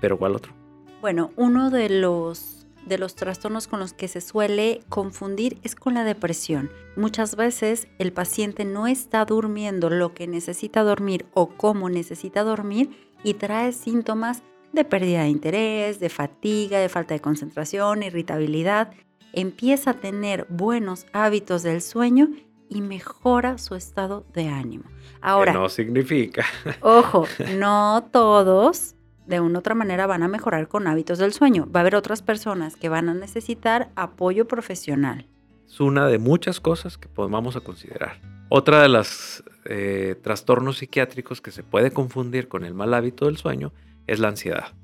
Pero 0.00 0.18
¿cuál 0.18 0.34
otro? 0.34 0.52
Bueno, 1.00 1.32
uno 1.36 1.70
de 1.70 1.88
los, 1.88 2.66
de 2.86 2.98
los 2.98 3.14
trastornos 3.14 3.66
con 3.66 3.80
los 3.80 3.92
que 3.92 4.08
se 4.08 4.20
suele 4.20 4.80
confundir 4.88 5.58
es 5.62 5.74
con 5.74 5.94
la 5.94 6.04
depresión. 6.04 6.70
Muchas 6.96 7.36
veces 7.36 7.88
el 7.98 8.12
paciente 8.12 8.64
no 8.64 8.86
está 8.86 9.24
durmiendo 9.24 9.90
lo 9.90 10.14
que 10.14 10.26
necesita 10.26 10.82
dormir 10.82 11.26
o 11.34 11.48
cómo 11.48 11.88
necesita 11.88 12.44
dormir 12.44 12.90
y 13.24 13.34
trae 13.34 13.72
síntomas 13.72 14.42
de 14.72 14.84
pérdida 14.84 15.22
de 15.22 15.28
interés, 15.28 16.00
de 16.00 16.08
fatiga, 16.08 16.78
de 16.80 16.88
falta 16.88 17.14
de 17.14 17.20
concentración, 17.20 18.02
irritabilidad 18.02 18.92
empieza 19.32 19.90
a 19.90 19.94
tener 19.94 20.46
buenos 20.48 21.06
hábitos 21.12 21.62
del 21.62 21.80
sueño 21.82 22.30
y 22.68 22.80
mejora 22.80 23.58
su 23.58 23.74
estado 23.74 24.24
de 24.32 24.48
ánimo. 24.48 24.84
Ahora, 25.20 25.52
no 25.52 25.68
significa. 25.68 26.44
Ojo, 26.80 27.26
no 27.56 28.08
todos 28.10 28.94
de 29.26 29.40
una 29.40 29.58
u 29.58 29.60
otra 29.60 29.74
manera 29.74 30.06
van 30.06 30.22
a 30.22 30.28
mejorar 30.28 30.68
con 30.68 30.86
hábitos 30.86 31.18
del 31.18 31.32
sueño. 31.32 31.68
Va 31.74 31.80
a 31.80 31.82
haber 31.82 31.96
otras 31.96 32.22
personas 32.22 32.76
que 32.76 32.88
van 32.88 33.08
a 33.08 33.14
necesitar 33.14 33.90
apoyo 33.94 34.48
profesional. 34.48 35.26
Es 35.66 35.80
una 35.80 36.06
de 36.06 36.18
muchas 36.18 36.60
cosas 36.60 36.98
que 36.98 37.08
podemos 37.08 37.56
a 37.56 37.60
considerar. 37.60 38.20
Otra 38.48 38.82
de 38.82 38.88
los 38.88 39.42
eh, 39.64 40.16
trastornos 40.22 40.78
psiquiátricos 40.78 41.40
que 41.40 41.50
se 41.50 41.62
puede 41.62 41.92
confundir 41.92 42.48
con 42.48 42.64
el 42.64 42.74
mal 42.74 42.92
hábito 42.92 43.26
del 43.26 43.38
sueño 43.38 43.72
es 44.06 44.18
la 44.18 44.28
ansiedad. 44.28 44.74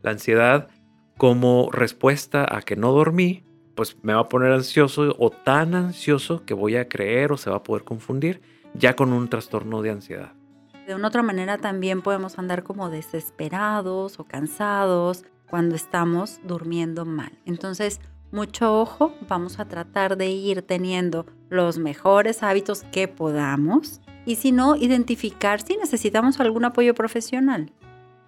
La 0.00 0.12
ansiedad 0.12 0.68
como 1.18 1.70
respuesta 1.70 2.46
a 2.48 2.62
que 2.62 2.76
no 2.76 2.92
dormí 2.92 3.44
pues 3.74 3.96
me 4.02 4.14
va 4.14 4.20
a 4.20 4.28
poner 4.28 4.52
ansioso 4.52 5.14
o 5.18 5.30
tan 5.30 5.74
ansioso 5.74 6.44
que 6.44 6.54
voy 6.54 6.76
a 6.76 6.88
creer 6.88 7.32
o 7.32 7.36
se 7.36 7.50
va 7.50 7.56
a 7.56 7.62
poder 7.62 7.84
confundir 7.84 8.42
ya 8.74 8.96
con 8.96 9.12
un 9.12 9.28
trastorno 9.28 9.82
de 9.82 9.90
ansiedad. 9.90 10.32
De 10.86 10.94
una 10.94 11.08
otra 11.08 11.22
manera 11.22 11.58
también 11.58 12.02
podemos 12.02 12.38
andar 12.38 12.64
como 12.64 12.90
desesperados 12.90 14.18
o 14.18 14.24
cansados 14.24 15.24
cuando 15.48 15.74
estamos 15.74 16.40
durmiendo 16.44 17.04
mal. 17.04 17.38
Entonces, 17.44 18.00
mucho 18.32 18.80
ojo, 18.80 19.14
vamos 19.28 19.60
a 19.60 19.66
tratar 19.66 20.16
de 20.16 20.30
ir 20.30 20.62
teniendo 20.62 21.26
los 21.50 21.78
mejores 21.78 22.42
hábitos 22.42 22.82
que 22.84 23.06
podamos 23.06 24.00
y 24.24 24.36
si 24.36 24.52
no, 24.52 24.76
identificar 24.76 25.60
si 25.60 25.76
necesitamos 25.76 26.40
algún 26.40 26.64
apoyo 26.64 26.94
profesional. 26.94 27.72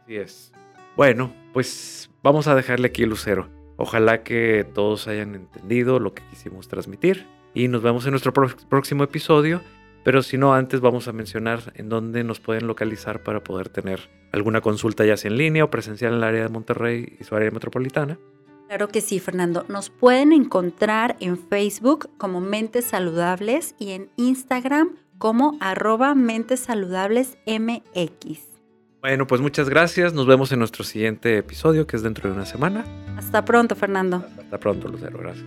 Así 0.02 0.16
es. 0.16 0.52
Bueno, 0.96 1.32
pues 1.52 2.10
vamos 2.22 2.46
a 2.46 2.54
dejarle 2.54 2.88
aquí 2.88 3.02
el 3.02 3.10
lucero. 3.10 3.48
Ojalá 3.76 4.22
que 4.22 4.66
todos 4.74 5.08
hayan 5.08 5.34
entendido 5.34 5.98
lo 5.98 6.14
que 6.14 6.22
quisimos 6.30 6.68
transmitir 6.68 7.26
y 7.54 7.68
nos 7.68 7.82
vemos 7.82 8.04
en 8.04 8.12
nuestro 8.12 8.32
próximo 8.32 9.04
episodio. 9.04 9.60
Pero 10.04 10.22
si 10.22 10.36
no, 10.36 10.54
antes 10.54 10.80
vamos 10.80 11.08
a 11.08 11.12
mencionar 11.12 11.72
en 11.76 11.88
dónde 11.88 12.24
nos 12.24 12.38
pueden 12.38 12.66
localizar 12.66 13.22
para 13.22 13.42
poder 13.42 13.70
tener 13.70 14.10
alguna 14.32 14.60
consulta 14.60 15.04
ya 15.04 15.16
sea 15.16 15.30
en 15.30 15.38
línea 15.38 15.64
o 15.64 15.70
presencial 15.70 16.12
en 16.12 16.18
el 16.18 16.24
área 16.24 16.42
de 16.42 16.48
Monterrey 16.50 17.16
y 17.18 17.24
su 17.24 17.34
área 17.34 17.50
metropolitana. 17.50 18.18
Claro 18.68 18.88
que 18.88 19.00
sí, 19.00 19.18
Fernando. 19.18 19.64
Nos 19.68 19.90
pueden 19.90 20.32
encontrar 20.32 21.16
en 21.20 21.38
Facebook 21.38 22.10
como 22.18 22.40
Mentes 22.40 22.86
Saludables 22.86 23.74
y 23.78 23.92
en 23.92 24.10
Instagram 24.16 24.96
como 25.18 25.56
arroba 25.60 26.14
Mentes 26.14 26.60
Saludables 26.60 27.38
MX. 27.46 28.53
Bueno, 29.04 29.26
pues 29.26 29.42
muchas 29.42 29.68
gracias. 29.68 30.14
Nos 30.14 30.26
vemos 30.26 30.50
en 30.52 30.60
nuestro 30.60 30.82
siguiente 30.82 31.36
episodio, 31.36 31.86
que 31.86 31.94
es 31.94 32.02
dentro 32.02 32.30
de 32.30 32.36
una 32.36 32.46
semana. 32.46 32.86
Hasta 33.18 33.44
pronto, 33.44 33.76
Fernando. 33.76 34.24
Hasta 34.38 34.58
pronto, 34.58 34.88
Lucero. 34.88 35.18
Gracias. 35.18 35.44